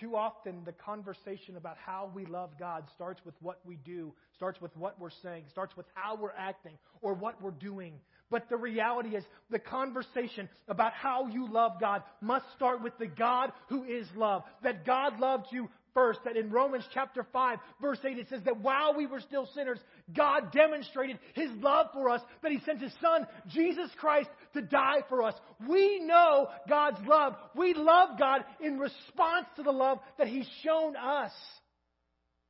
Too 0.00 0.16
often, 0.16 0.62
the 0.64 0.72
conversation 0.72 1.58
about 1.58 1.76
how 1.76 2.10
we 2.14 2.24
love 2.24 2.50
God 2.58 2.84
starts 2.94 3.20
with 3.26 3.34
what 3.42 3.60
we 3.66 3.76
do, 3.84 4.14
starts 4.34 4.58
with 4.58 4.74
what 4.74 4.98
we're 4.98 5.10
saying, 5.22 5.44
starts 5.50 5.76
with 5.76 5.84
how 5.92 6.16
we're 6.16 6.32
acting 6.38 6.78
or 7.02 7.12
what 7.12 7.40
we're 7.42 7.50
doing. 7.50 7.92
But 8.30 8.48
the 8.48 8.56
reality 8.56 9.10
is, 9.10 9.24
the 9.50 9.58
conversation 9.58 10.48
about 10.68 10.94
how 10.94 11.26
you 11.26 11.52
love 11.52 11.80
God 11.80 12.02
must 12.22 12.46
start 12.56 12.82
with 12.82 12.96
the 12.98 13.08
God 13.08 13.52
who 13.68 13.84
is 13.84 14.06
love. 14.16 14.42
That 14.62 14.86
God 14.86 15.20
loved 15.20 15.48
you 15.50 15.68
first. 15.94 16.20
That 16.24 16.36
in 16.36 16.50
Romans 16.50 16.84
chapter 16.92 17.26
5, 17.32 17.58
verse 17.80 17.98
8, 18.04 18.18
it 18.18 18.28
says 18.28 18.42
that 18.44 18.60
while 18.60 18.94
we 18.96 19.06
were 19.06 19.20
still 19.20 19.48
sinners, 19.54 19.78
God 20.14 20.52
demonstrated 20.52 21.18
His 21.34 21.50
love 21.60 21.86
for 21.92 22.10
us, 22.10 22.20
that 22.42 22.52
He 22.52 22.60
sent 22.64 22.80
His 22.80 22.92
Son, 23.00 23.26
Jesus 23.48 23.90
Christ, 23.98 24.28
to 24.54 24.62
die 24.62 25.02
for 25.08 25.22
us. 25.22 25.34
We 25.68 26.00
know 26.00 26.48
God's 26.68 27.00
love. 27.06 27.36
We 27.54 27.74
love 27.74 28.18
God 28.18 28.44
in 28.60 28.78
response 28.78 29.46
to 29.56 29.62
the 29.62 29.72
love 29.72 29.98
that 30.18 30.28
He's 30.28 30.48
shown 30.62 30.96
us. 30.96 31.32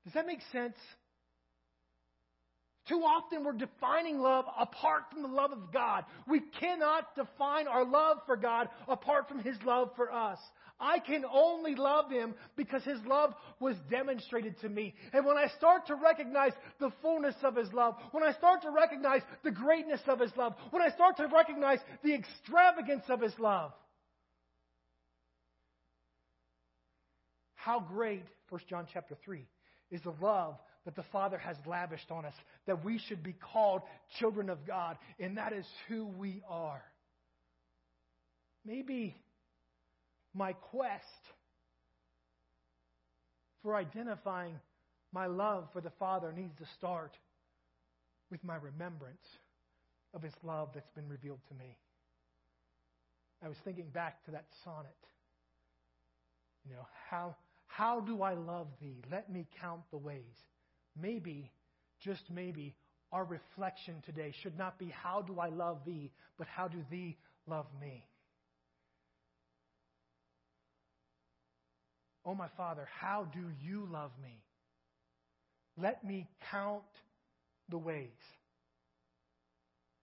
Does 0.04 0.14
that 0.14 0.26
make 0.26 0.40
sense? 0.52 0.76
Too 2.88 3.02
often 3.02 3.44
we're 3.44 3.52
defining 3.52 4.18
love 4.18 4.46
apart 4.58 5.04
from 5.12 5.22
the 5.22 5.28
love 5.28 5.52
of 5.52 5.72
God. 5.72 6.04
We 6.26 6.40
cannot 6.58 7.14
define 7.14 7.68
our 7.68 7.84
love 7.84 8.18
for 8.26 8.36
God 8.36 8.68
apart 8.88 9.28
from 9.28 9.38
His 9.38 9.56
love 9.64 9.90
for 9.94 10.12
us. 10.12 10.40
I 10.80 10.98
can 10.98 11.24
only 11.30 11.74
love 11.74 12.10
him 12.10 12.34
because 12.56 12.82
his 12.84 13.00
love 13.06 13.34
was 13.60 13.76
demonstrated 13.90 14.58
to 14.60 14.68
me. 14.68 14.94
And 15.12 15.26
when 15.26 15.36
I 15.36 15.48
start 15.58 15.86
to 15.88 15.94
recognize 15.94 16.52
the 16.78 16.90
fullness 17.02 17.34
of 17.42 17.54
his 17.54 17.72
love, 17.72 17.96
when 18.12 18.24
I 18.24 18.32
start 18.32 18.62
to 18.62 18.70
recognize 18.70 19.20
the 19.44 19.50
greatness 19.50 20.00
of 20.06 20.20
his 20.20 20.34
love, 20.36 20.54
when 20.70 20.82
I 20.82 20.90
start 20.90 21.18
to 21.18 21.26
recognize 21.26 21.78
the 22.02 22.14
extravagance 22.14 23.04
of 23.08 23.20
his 23.20 23.38
love, 23.38 23.72
how 27.54 27.80
great, 27.80 28.24
1 28.48 28.60
John 28.68 28.86
chapter 28.90 29.16
3, 29.22 29.46
is 29.90 30.00
the 30.02 30.14
love 30.22 30.56
that 30.86 30.96
the 30.96 31.04
Father 31.12 31.36
has 31.36 31.56
lavished 31.66 32.10
on 32.10 32.24
us, 32.24 32.34
that 32.66 32.82
we 32.84 32.98
should 32.98 33.22
be 33.22 33.34
called 33.52 33.82
children 34.18 34.48
of 34.48 34.66
God, 34.66 34.96
and 35.18 35.36
that 35.36 35.52
is 35.52 35.66
who 35.88 36.06
we 36.06 36.42
are. 36.48 36.82
Maybe 38.64 39.14
my 40.34 40.52
quest 40.52 41.04
for 43.62 43.74
identifying 43.74 44.54
my 45.12 45.26
love 45.26 45.68
for 45.72 45.80
the 45.80 45.90
Father 45.98 46.32
needs 46.32 46.56
to 46.58 46.64
start 46.78 47.16
with 48.30 48.42
my 48.44 48.56
remembrance 48.56 49.26
of 50.14 50.22
His 50.22 50.32
love 50.42 50.70
that's 50.74 50.90
been 50.94 51.08
revealed 51.08 51.40
to 51.48 51.54
me. 51.54 51.76
I 53.44 53.48
was 53.48 53.56
thinking 53.64 53.88
back 53.90 54.24
to 54.26 54.32
that 54.32 54.46
sonnet. 54.64 54.90
You 56.64 56.74
know, 56.74 56.86
how, 57.08 57.36
how 57.66 58.00
do 58.00 58.22
I 58.22 58.34
love 58.34 58.68
thee? 58.80 59.02
Let 59.10 59.32
me 59.32 59.46
count 59.60 59.82
the 59.90 59.98
ways. 59.98 60.36
Maybe, 61.00 61.50
just 62.00 62.22
maybe, 62.30 62.74
our 63.12 63.24
reflection 63.24 64.02
today 64.04 64.32
should 64.42 64.56
not 64.56 64.78
be 64.78 64.92
how 65.02 65.22
do 65.22 65.40
I 65.40 65.48
love 65.48 65.78
thee, 65.84 66.12
but 66.38 66.46
how 66.46 66.68
do 66.68 66.78
thee 66.90 67.16
love 67.48 67.66
me? 67.80 68.04
Oh, 72.24 72.34
my 72.34 72.48
Father, 72.56 72.86
how 73.00 73.26
do 73.32 73.40
you 73.62 73.88
love 73.90 74.10
me? 74.22 74.42
Let 75.80 76.04
me 76.04 76.28
count 76.50 76.82
the 77.68 77.78
ways. 77.78 78.08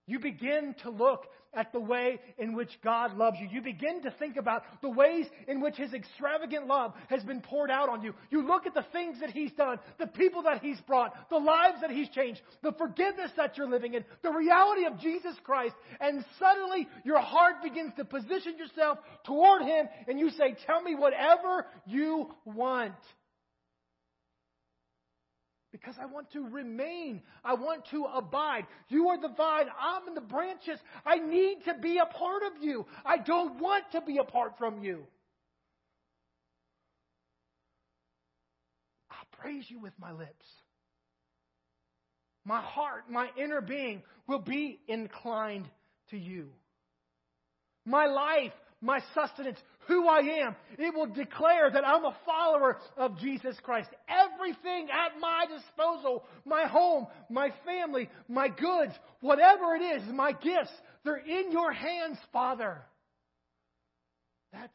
You 0.08 0.18
begin 0.18 0.74
to 0.82 0.90
look 0.90 1.26
at 1.54 1.72
the 1.72 1.80
way 1.80 2.18
in 2.38 2.54
which 2.54 2.70
God 2.82 3.16
loves 3.16 3.36
you. 3.40 3.48
You 3.50 3.60
begin 3.60 4.02
to 4.02 4.10
think 4.12 4.36
about 4.36 4.62
the 4.80 4.88
ways 4.88 5.26
in 5.46 5.60
which 5.60 5.76
His 5.76 5.92
extravagant 5.92 6.66
love 6.66 6.94
has 7.08 7.22
been 7.24 7.40
poured 7.40 7.70
out 7.70 7.88
on 7.88 8.02
you. 8.02 8.14
You 8.30 8.46
look 8.46 8.66
at 8.66 8.74
the 8.74 8.86
things 8.92 9.20
that 9.20 9.30
He's 9.30 9.52
done, 9.52 9.78
the 9.98 10.06
people 10.06 10.42
that 10.42 10.62
He's 10.62 10.80
brought, 10.80 11.28
the 11.28 11.36
lives 11.36 11.82
that 11.82 11.90
He's 11.90 12.08
changed, 12.08 12.40
the 12.62 12.72
forgiveness 12.72 13.30
that 13.36 13.58
you're 13.58 13.68
living 13.68 13.94
in, 13.94 14.04
the 14.22 14.32
reality 14.32 14.86
of 14.86 14.98
Jesus 14.98 15.34
Christ, 15.44 15.74
and 16.00 16.24
suddenly 16.38 16.88
your 17.04 17.20
heart 17.20 17.62
begins 17.62 17.92
to 17.96 18.04
position 18.04 18.56
yourself 18.58 18.98
toward 19.24 19.62
Him 19.62 19.88
and 20.06 20.18
you 20.18 20.30
say, 20.30 20.56
Tell 20.66 20.82
me 20.82 20.94
whatever 20.94 21.66
you 21.86 22.30
want 22.44 22.94
because 25.72 25.94
I 26.00 26.06
want 26.06 26.30
to 26.32 26.46
remain. 26.48 27.22
I 27.44 27.54
want 27.54 27.84
to 27.90 28.04
abide. 28.04 28.66
You 28.88 29.08
are 29.08 29.20
the 29.20 29.28
vine. 29.28 29.66
I'm 29.80 30.08
in 30.08 30.14
the 30.14 30.20
branches. 30.20 30.78
I 31.04 31.18
need 31.18 31.58
to 31.66 31.74
be 31.74 31.98
a 31.98 32.06
part 32.06 32.42
of 32.42 32.62
you. 32.62 32.86
I 33.04 33.18
don't 33.18 33.60
want 33.60 33.84
to 33.92 34.00
be 34.00 34.18
apart 34.18 34.54
from 34.58 34.82
you. 34.82 35.04
I'll 39.10 39.40
praise 39.40 39.64
you 39.68 39.80
with 39.80 39.92
my 39.98 40.12
lips. 40.12 40.46
My 42.44 42.62
heart, 42.62 43.10
my 43.10 43.28
inner 43.36 43.60
being 43.60 44.02
will 44.26 44.38
be 44.38 44.80
inclined 44.88 45.68
to 46.10 46.16
you. 46.16 46.48
My 47.84 48.06
life 48.06 48.52
my 48.80 49.00
sustenance, 49.14 49.58
who 49.86 50.06
I 50.06 50.20
am. 50.44 50.56
It 50.78 50.94
will 50.94 51.06
declare 51.06 51.70
that 51.72 51.86
I'm 51.86 52.04
a 52.04 52.16
follower 52.24 52.78
of 52.96 53.18
Jesus 53.18 53.56
Christ. 53.62 53.88
Everything 54.08 54.88
at 54.90 55.18
my 55.20 55.46
disposal, 55.48 56.24
my 56.44 56.64
home, 56.66 57.06
my 57.28 57.50
family, 57.64 58.08
my 58.28 58.48
goods, 58.48 58.92
whatever 59.20 59.74
it 59.74 59.82
is, 59.82 60.02
my 60.12 60.32
gifts, 60.32 60.72
they're 61.04 61.16
in 61.16 61.50
your 61.50 61.72
hands, 61.72 62.18
Father. 62.32 62.82
That's 64.52 64.72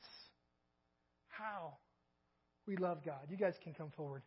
how 1.30 1.78
we 2.68 2.76
love 2.78 3.00
God. 3.06 3.28
You 3.30 3.38
guys 3.38 3.54
can 3.64 3.74
come 3.74 3.92
forward. 3.96 4.22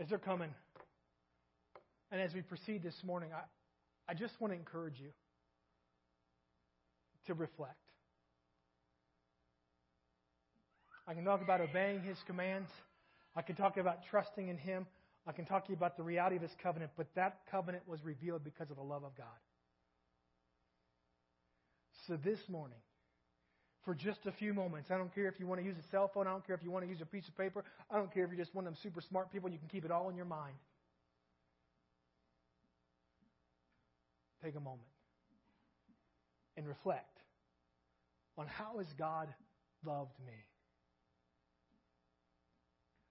As 0.00 0.08
they're 0.08 0.18
coming. 0.18 0.50
And 2.10 2.20
as 2.20 2.32
we 2.34 2.42
proceed 2.42 2.82
this 2.82 2.96
morning, 3.04 3.30
I, 3.34 3.42
I 4.10 4.14
just 4.14 4.40
want 4.40 4.52
to 4.52 4.58
encourage 4.58 5.00
you 5.00 5.10
to 7.26 7.34
reflect. 7.34 7.76
I 11.06 11.14
can 11.14 11.24
talk 11.24 11.42
about 11.42 11.60
obeying 11.60 12.02
His 12.02 12.16
commands. 12.26 12.70
I 13.36 13.42
can 13.42 13.56
talk 13.56 13.76
about 13.76 13.98
trusting 14.10 14.48
in 14.48 14.56
Him. 14.56 14.86
I 15.26 15.32
can 15.32 15.44
talk 15.44 15.64
to 15.66 15.72
you 15.72 15.76
about 15.76 15.96
the 15.96 16.02
reality 16.02 16.36
of 16.36 16.42
His 16.42 16.54
covenant, 16.62 16.92
but 16.96 17.06
that 17.14 17.40
covenant 17.50 17.88
was 17.88 18.00
revealed 18.04 18.44
because 18.44 18.70
of 18.70 18.76
the 18.76 18.82
love 18.82 19.04
of 19.04 19.16
God. 19.16 19.26
So 22.06 22.18
this 22.22 22.38
morning, 22.48 22.78
for 23.84 23.94
just 23.94 24.20
a 24.26 24.32
few 24.32 24.54
moments, 24.54 24.90
I 24.90 24.98
don't 24.98 25.14
care 25.14 25.28
if 25.28 25.38
you 25.38 25.46
want 25.46 25.60
to 25.60 25.66
use 25.66 25.76
a 25.78 25.90
cell 25.90 26.10
phone, 26.12 26.26
I 26.26 26.30
don't 26.30 26.46
care 26.46 26.54
if 26.54 26.62
you 26.62 26.70
want 26.70 26.84
to 26.84 26.90
use 26.90 27.00
a 27.00 27.06
piece 27.06 27.26
of 27.28 27.36
paper, 27.36 27.64
I 27.90 27.96
don't 27.96 28.12
care 28.12 28.24
if 28.24 28.30
you're 28.30 28.38
just 28.38 28.54
one 28.54 28.66
of 28.66 28.72
them 28.72 28.78
super 28.82 29.00
smart 29.00 29.32
people, 29.32 29.48
you 29.50 29.58
can 29.58 29.68
keep 29.68 29.84
it 29.84 29.90
all 29.90 30.08
in 30.10 30.16
your 30.16 30.24
mind. 30.24 30.54
Take 34.44 34.56
a 34.56 34.60
moment 34.60 34.82
and 36.56 36.66
reflect 36.66 37.18
on 38.36 38.46
how 38.46 38.78
has 38.78 38.86
God 38.98 39.28
loved 39.86 40.18
me? 40.26 40.34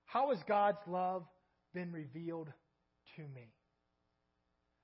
How 0.05 0.29
has 0.29 0.37
God's 0.47 0.77
love 0.87 1.23
been 1.73 1.91
revealed 1.91 2.49
to 3.15 3.21
me? 3.21 3.51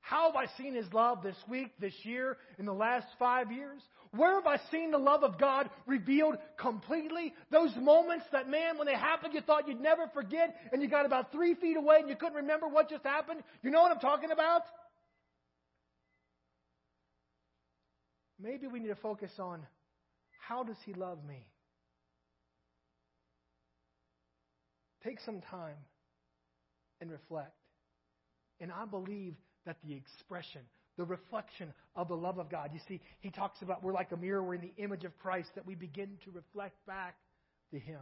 How 0.01 0.31
have 0.31 0.35
I 0.35 0.47
seen 0.57 0.73
His 0.73 0.91
love 0.91 1.21
this 1.21 1.35
week, 1.47 1.69
this 1.79 1.93
year, 2.01 2.37
in 2.57 2.65
the 2.65 2.73
last 2.73 3.05
five 3.19 3.51
years? 3.51 3.79
Where 4.11 4.33
have 4.33 4.47
I 4.47 4.57
seen 4.71 4.89
the 4.89 4.97
love 4.97 5.23
of 5.23 5.37
God 5.37 5.69
revealed 5.85 6.35
completely? 6.59 7.31
Those 7.51 7.75
moments 7.79 8.25
that, 8.31 8.49
man, 8.49 8.79
when 8.79 8.87
they 8.87 8.95
happened, 8.95 9.35
you 9.35 9.41
thought 9.41 9.67
you'd 9.67 9.79
never 9.79 10.09
forget, 10.15 10.55
and 10.73 10.81
you 10.81 10.87
got 10.87 11.05
about 11.05 11.31
three 11.31 11.53
feet 11.53 11.77
away 11.77 11.97
and 11.99 12.09
you 12.09 12.15
couldn't 12.15 12.37
remember 12.37 12.67
what 12.67 12.89
just 12.89 13.03
happened? 13.03 13.43
You 13.61 13.69
know 13.69 13.83
what 13.83 13.91
I'm 13.91 13.99
talking 13.99 14.31
about? 14.31 14.63
Maybe 18.39 18.67
we 18.67 18.79
need 18.79 18.87
to 18.87 18.95
focus 18.95 19.31
on 19.39 19.65
how 20.47 20.63
does 20.63 20.77
he 20.85 20.93
love 20.93 21.19
me? 21.27 21.45
Take 25.03 25.19
some 25.21 25.41
time 25.41 25.77
and 27.01 27.11
reflect. 27.11 27.53
And 28.59 28.71
I 28.71 28.85
believe 28.85 29.35
that 29.65 29.77
the 29.85 29.93
expression, 29.93 30.61
the 30.97 31.05
reflection 31.05 31.73
of 31.95 32.07
the 32.07 32.15
love 32.15 32.39
of 32.39 32.49
God, 32.49 32.71
you 32.73 32.79
see, 32.87 32.99
he 33.19 33.29
talks 33.29 33.61
about 33.61 33.83
we're 33.83 33.93
like 33.93 34.11
a 34.11 34.17
mirror, 34.17 34.43
we're 34.43 34.55
in 34.55 34.61
the 34.61 34.83
image 34.83 35.05
of 35.05 35.17
Christ, 35.19 35.49
that 35.55 35.65
we 35.65 35.75
begin 35.75 36.17
to 36.25 36.31
reflect 36.31 36.75
back 36.85 37.15
to 37.71 37.79
him. 37.79 38.01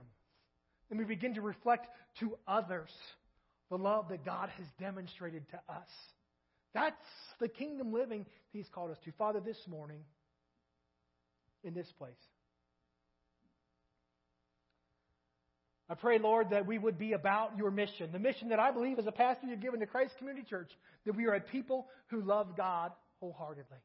And 0.89 0.97
we 0.97 1.05
begin 1.05 1.35
to 1.35 1.41
reflect 1.41 1.87
to 2.21 2.37
others 2.47 2.89
the 3.69 3.77
love 3.77 4.09
that 4.09 4.25
God 4.25 4.49
has 4.57 4.65
demonstrated 4.79 5.43
to 5.49 5.57
us. 5.71 5.89
That's 6.73 6.95
the 7.39 7.49
kingdom 7.49 7.91
living 7.91 8.25
he's 8.51 8.67
called 8.69 8.91
us 8.91 8.97
to. 9.03 9.11
Father, 9.13 9.41
this 9.41 9.57
morning, 9.67 9.99
in 11.63 11.73
this 11.73 11.91
place. 11.97 12.13
I 15.89 15.95
pray, 15.95 16.19
Lord, 16.19 16.49
that 16.49 16.65
we 16.65 16.77
would 16.77 16.97
be 16.97 17.13
about 17.13 17.57
your 17.57 17.71
mission, 17.71 18.11
the 18.11 18.19
mission 18.19 18.49
that 18.49 18.59
I 18.59 18.71
believe 18.71 18.99
as 18.99 19.07
a 19.07 19.11
pastor 19.11 19.47
you've 19.47 19.61
given 19.61 19.79
to 19.79 19.85
Christ 19.85 20.17
Community 20.17 20.45
Church, 20.49 20.69
that 21.05 21.15
we 21.15 21.25
are 21.27 21.33
a 21.33 21.39
people 21.39 21.87
who 22.07 22.21
love 22.21 22.57
God 22.57 22.91
wholeheartedly. 23.21 23.77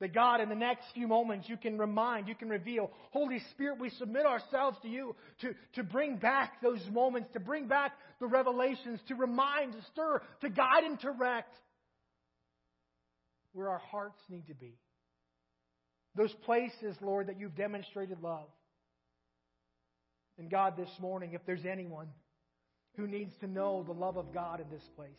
That 0.00 0.14
God, 0.14 0.40
in 0.40 0.48
the 0.48 0.54
next 0.54 0.86
few 0.94 1.06
moments, 1.06 1.48
you 1.48 1.56
can 1.56 1.78
remind, 1.78 2.26
you 2.26 2.34
can 2.34 2.48
reveal. 2.48 2.90
Holy 3.10 3.38
Spirit, 3.52 3.78
we 3.78 3.90
submit 3.90 4.26
ourselves 4.26 4.78
to 4.82 4.88
you 4.88 5.14
to, 5.42 5.54
to 5.74 5.82
bring 5.82 6.16
back 6.16 6.62
those 6.62 6.80
moments, 6.90 7.28
to 7.34 7.40
bring 7.40 7.68
back 7.68 7.92
the 8.20 8.26
revelations, 8.26 8.98
to 9.08 9.14
remind, 9.14 9.72
to 9.72 9.78
stir, 9.92 10.20
to 10.40 10.48
guide 10.48 10.84
and 10.84 10.98
direct 10.98 11.54
where 13.52 13.68
our 13.68 13.78
hearts 13.78 14.18
need 14.28 14.46
to 14.48 14.54
be. 14.54 14.74
Those 16.16 16.32
places, 16.44 16.96
Lord, 17.00 17.28
that 17.28 17.40
you've 17.40 17.56
demonstrated 17.56 18.18
love. 18.22 18.48
And 20.38 20.50
God, 20.50 20.76
this 20.76 20.90
morning, 21.00 21.32
if 21.32 21.40
there's 21.46 21.64
anyone 21.64 22.08
who 22.96 23.06
needs 23.06 23.32
to 23.40 23.46
know 23.46 23.84
the 23.84 23.92
love 23.92 24.16
of 24.16 24.32
God 24.32 24.60
in 24.60 24.68
this 24.70 24.82
place, 24.96 25.10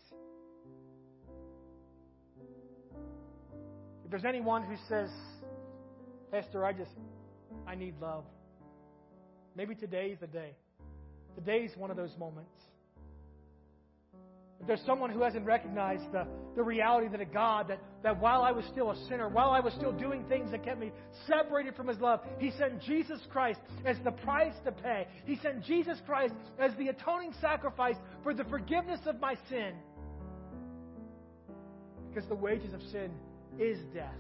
if 4.03 4.12
there's 4.12 4.25
anyone 4.25 4.63
who 4.63 4.75
says, 4.88 5.10
Pastor, 6.31 6.65
I 6.65 6.73
just, 6.73 6.91
I 7.67 7.75
need 7.75 7.95
love, 8.01 8.23
maybe 9.55 9.75
today's 9.75 10.17
the 10.21 10.27
day. 10.27 10.51
Today's 11.36 11.71
one 11.75 11.91
of 11.91 11.97
those 11.97 12.15
moments. 12.17 12.53
There's 14.67 14.82
someone 14.86 15.12
who 15.12 15.21
hasn't 15.21 15.45
recognized 15.45 16.12
the, 16.12 16.25
the 16.56 16.63
reality 16.63 17.08
that 17.10 17.21
a 17.21 17.25
God, 17.25 17.67
that, 17.67 17.80
that 18.04 18.19
while 18.19 18.41
I 18.41 18.51
was 18.51 18.65
still 18.71 18.91
a 18.91 18.95
sinner, 19.08 19.30
while 19.30 19.51
I 19.51 19.60
was 19.60 19.73
still 19.73 19.91
doing 19.91 20.25
things 20.25 20.51
that 20.51 20.63
kept 20.63 20.80
me 20.80 20.91
separated 21.28 21.75
from 21.75 21.88
His 21.88 21.99
love, 21.99 22.21
He 22.39 22.51
sent 22.51 22.82
Jesus 22.82 23.19
Christ 23.30 23.60
as 23.86 23.97
the 24.04 24.12
price 24.12 24.56
to 24.65 24.71
pay. 24.71 25.08
He 25.25 25.38
sent 25.38 25.63
Jesus 25.63 25.99
Christ 26.06 26.34
as 26.60 26.71
the 26.78 26.88
atoning 26.88 27.34
sacrifice 27.39 27.95
for 28.23 28.34
the 28.34 28.43
forgiveness 28.45 29.01
of 29.06 29.19
my 29.19 29.36
sin. 29.49 29.73
Because 32.10 32.28
the 32.28 32.36
wages 32.36 32.73
of 32.73 32.82
sin 32.91 33.12
is 33.60 33.78
death. 33.93 34.13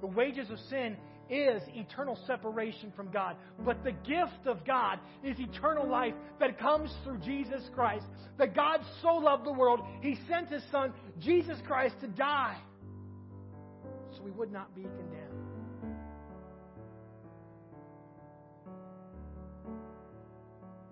The 0.00 0.06
wages 0.06 0.48
of 0.50 0.58
sin 0.70 0.96
is 1.30 1.62
eternal 1.74 2.18
separation 2.26 2.92
from 2.96 3.10
God. 3.10 3.36
But 3.64 3.84
the 3.84 3.92
gift 3.92 4.46
of 4.46 4.64
God 4.64 4.98
is 5.22 5.38
eternal 5.38 5.88
life 5.88 6.14
that 6.40 6.58
comes 6.58 6.90
through 7.04 7.18
Jesus 7.18 7.62
Christ. 7.74 8.06
That 8.38 8.54
God 8.54 8.80
so 9.02 9.14
loved 9.14 9.44
the 9.44 9.52
world, 9.52 9.80
He 10.00 10.16
sent 10.28 10.48
His 10.48 10.62
Son, 10.70 10.92
Jesus 11.20 11.58
Christ, 11.66 11.96
to 12.00 12.08
die 12.08 12.56
so 14.16 14.22
we 14.22 14.30
would 14.30 14.52
not 14.52 14.74
be 14.74 14.82
condemned. 14.82 15.28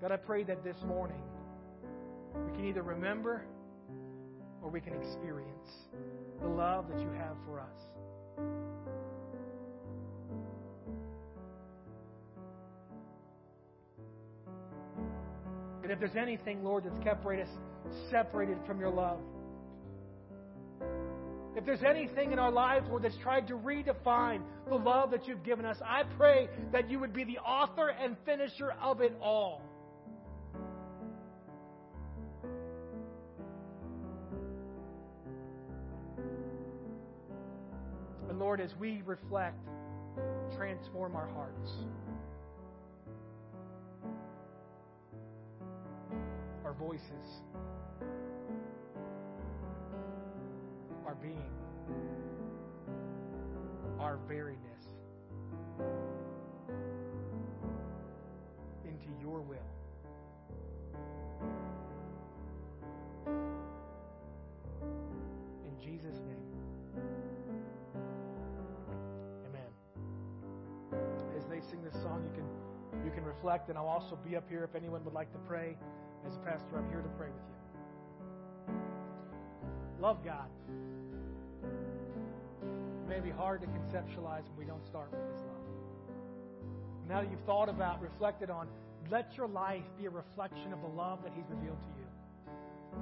God, 0.00 0.12
I 0.12 0.16
pray 0.16 0.44
that 0.44 0.62
this 0.62 0.76
morning 0.86 1.22
we 2.44 2.52
can 2.52 2.66
either 2.66 2.82
remember 2.82 3.44
or 4.62 4.70
we 4.70 4.80
can 4.80 4.92
experience 4.92 5.68
the 6.42 6.48
love 6.48 6.86
that 6.90 7.00
you 7.00 7.08
have 7.10 7.36
for 7.46 7.60
us. 7.60 8.75
And 15.86 15.92
if 15.92 16.00
there's 16.00 16.16
anything, 16.20 16.64
Lord, 16.64 16.82
that's 16.82 17.04
kept 17.04 17.24
us 17.24 17.46
separated 18.10 18.58
from 18.66 18.80
your 18.80 18.90
love, 18.90 19.20
if 21.54 21.64
there's 21.64 21.84
anything 21.88 22.32
in 22.32 22.40
our 22.40 22.50
lives, 22.50 22.88
Lord, 22.88 23.04
that's 23.04 23.16
tried 23.18 23.46
to 23.46 23.54
redefine 23.54 24.42
the 24.68 24.74
love 24.74 25.12
that 25.12 25.28
you've 25.28 25.44
given 25.44 25.64
us, 25.64 25.76
I 25.86 26.02
pray 26.18 26.48
that 26.72 26.90
you 26.90 26.98
would 26.98 27.12
be 27.12 27.22
the 27.22 27.38
author 27.38 27.88
and 27.88 28.16
finisher 28.26 28.72
of 28.82 29.00
it 29.00 29.16
all. 29.22 29.62
And 38.28 38.40
Lord, 38.40 38.60
as 38.60 38.72
we 38.80 39.02
reflect, 39.06 39.64
transform 40.56 41.14
our 41.14 41.28
hearts. 41.28 41.70
Voices. 46.78 47.42
Our 51.06 51.14
being. 51.14 51.50
Our 53.98 54.18
veriness. 54.28 54.56
Into 58.84 59.08
your 59.20 59.40
will. 59.40 59.56
In 65.64 65.78
Jesus' 65.84 66.20
name. 66.26 66.36
Amen. 69.46 69.70
As 71.36 71.44
they 71.46 71.60
sing 71.70 71.82
this 71.82 71.94
song, 72.02 72.22
you 72.24 72.34
can 72.34 72.46
you 73.04 73.10
can 73.10 73.24
reflect, 73.24 73.68
and 73.68 73.78
I'll 73.78 73.86
also 73.86 74.18
be 74.28 74.36
up 74.36 74.48
here 74.48 74.64
if 74.64 74.74
anyone 74.74 75.04
would 75.04 75.14
like 75.14 75.30
to 75.32 75.38
pray. 75.38 75.76
As 76.24 76.36
a 76.36 76.38
pastor, 76.38 76.76
I'm 76.76 76.88
here 76.88 77.00
to 77.00 77.08
pray 77.18 77.28
with 77.28 77.36
you. 77.48 77.56
Love 80.00 80.24
God. 80.24 80.48
It 82.62 83.08
may 83.08 83.20
be 83.20 83.30
hard 83.30 83.60
to 83.62 83.66
conceptualize 83.66 84.44
when 84.48 84.58
we 84.58 84.64
don't 84.64 84.84
start 84.86 85.10
with 85.10 85.20
His 85.32 85.42
love. 85.42 85.66
Now 87.08 87.20
that 87.22 87.30
you've 87.30 87.44
thought 87.46 87.68
about, 87.68 88.02
reflected 88.02 88.50
on, 88.50 88.68
let 89.10 89.36
your 89.36 89.46
life 89.48 89.84
be 89.98 90.06
a 90.06 90.10
reflection 90.10 90.72
of 90.72 90.80
the 90.82 90.88
love 90.88 91.22
that 91.22 91.32
He's 91.34 91.48
revealed 91.48 91.80
to 91.80 91.88
you. 92.00 92.06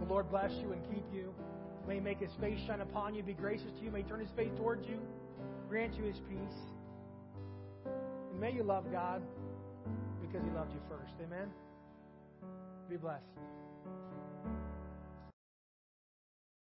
The 0.01 0.13
Lord 0.13 0.31
bless 0.31 0.53
you 0.53 0.73
and 0.73 0.83
keep 0.93 1.05
you. 1.13 1.35
May 1.89 1.95
He 1.95 2.01
make 2.01 2.19
His 2.19 2.33
face 2.41 2.59
shine 2.67 2.81
upon 2.81 3.15
you, 3.15 3.23
be 3.23 3.33
gracious 3.33 3.73
to 3.79 3.85
you, 3.85 3.91
may 3.91 4.03
He 4.03 4.09
turn 4.09 4.21
His 4.21 4.31
face 4.37 4.53
towards 4.57 4.87
you, 4.87 4.99
grant 5.69 5.95
you 5.97 6.05
His 6.05 6.21
peace. 6.29 6.59
And 8.31 8.41
may 8.41 8.53
you 8.53 8.63
love 8.63 8.91
God 8.93 9.23
because 10.21 10.43
He 10.45 10.51
loved 10.51 10.73
you 10.73 10.81
first. 10.89 11.15
Amen? 11.25 11.49
Be 12.89 12.97
blessed. 12.97 13.25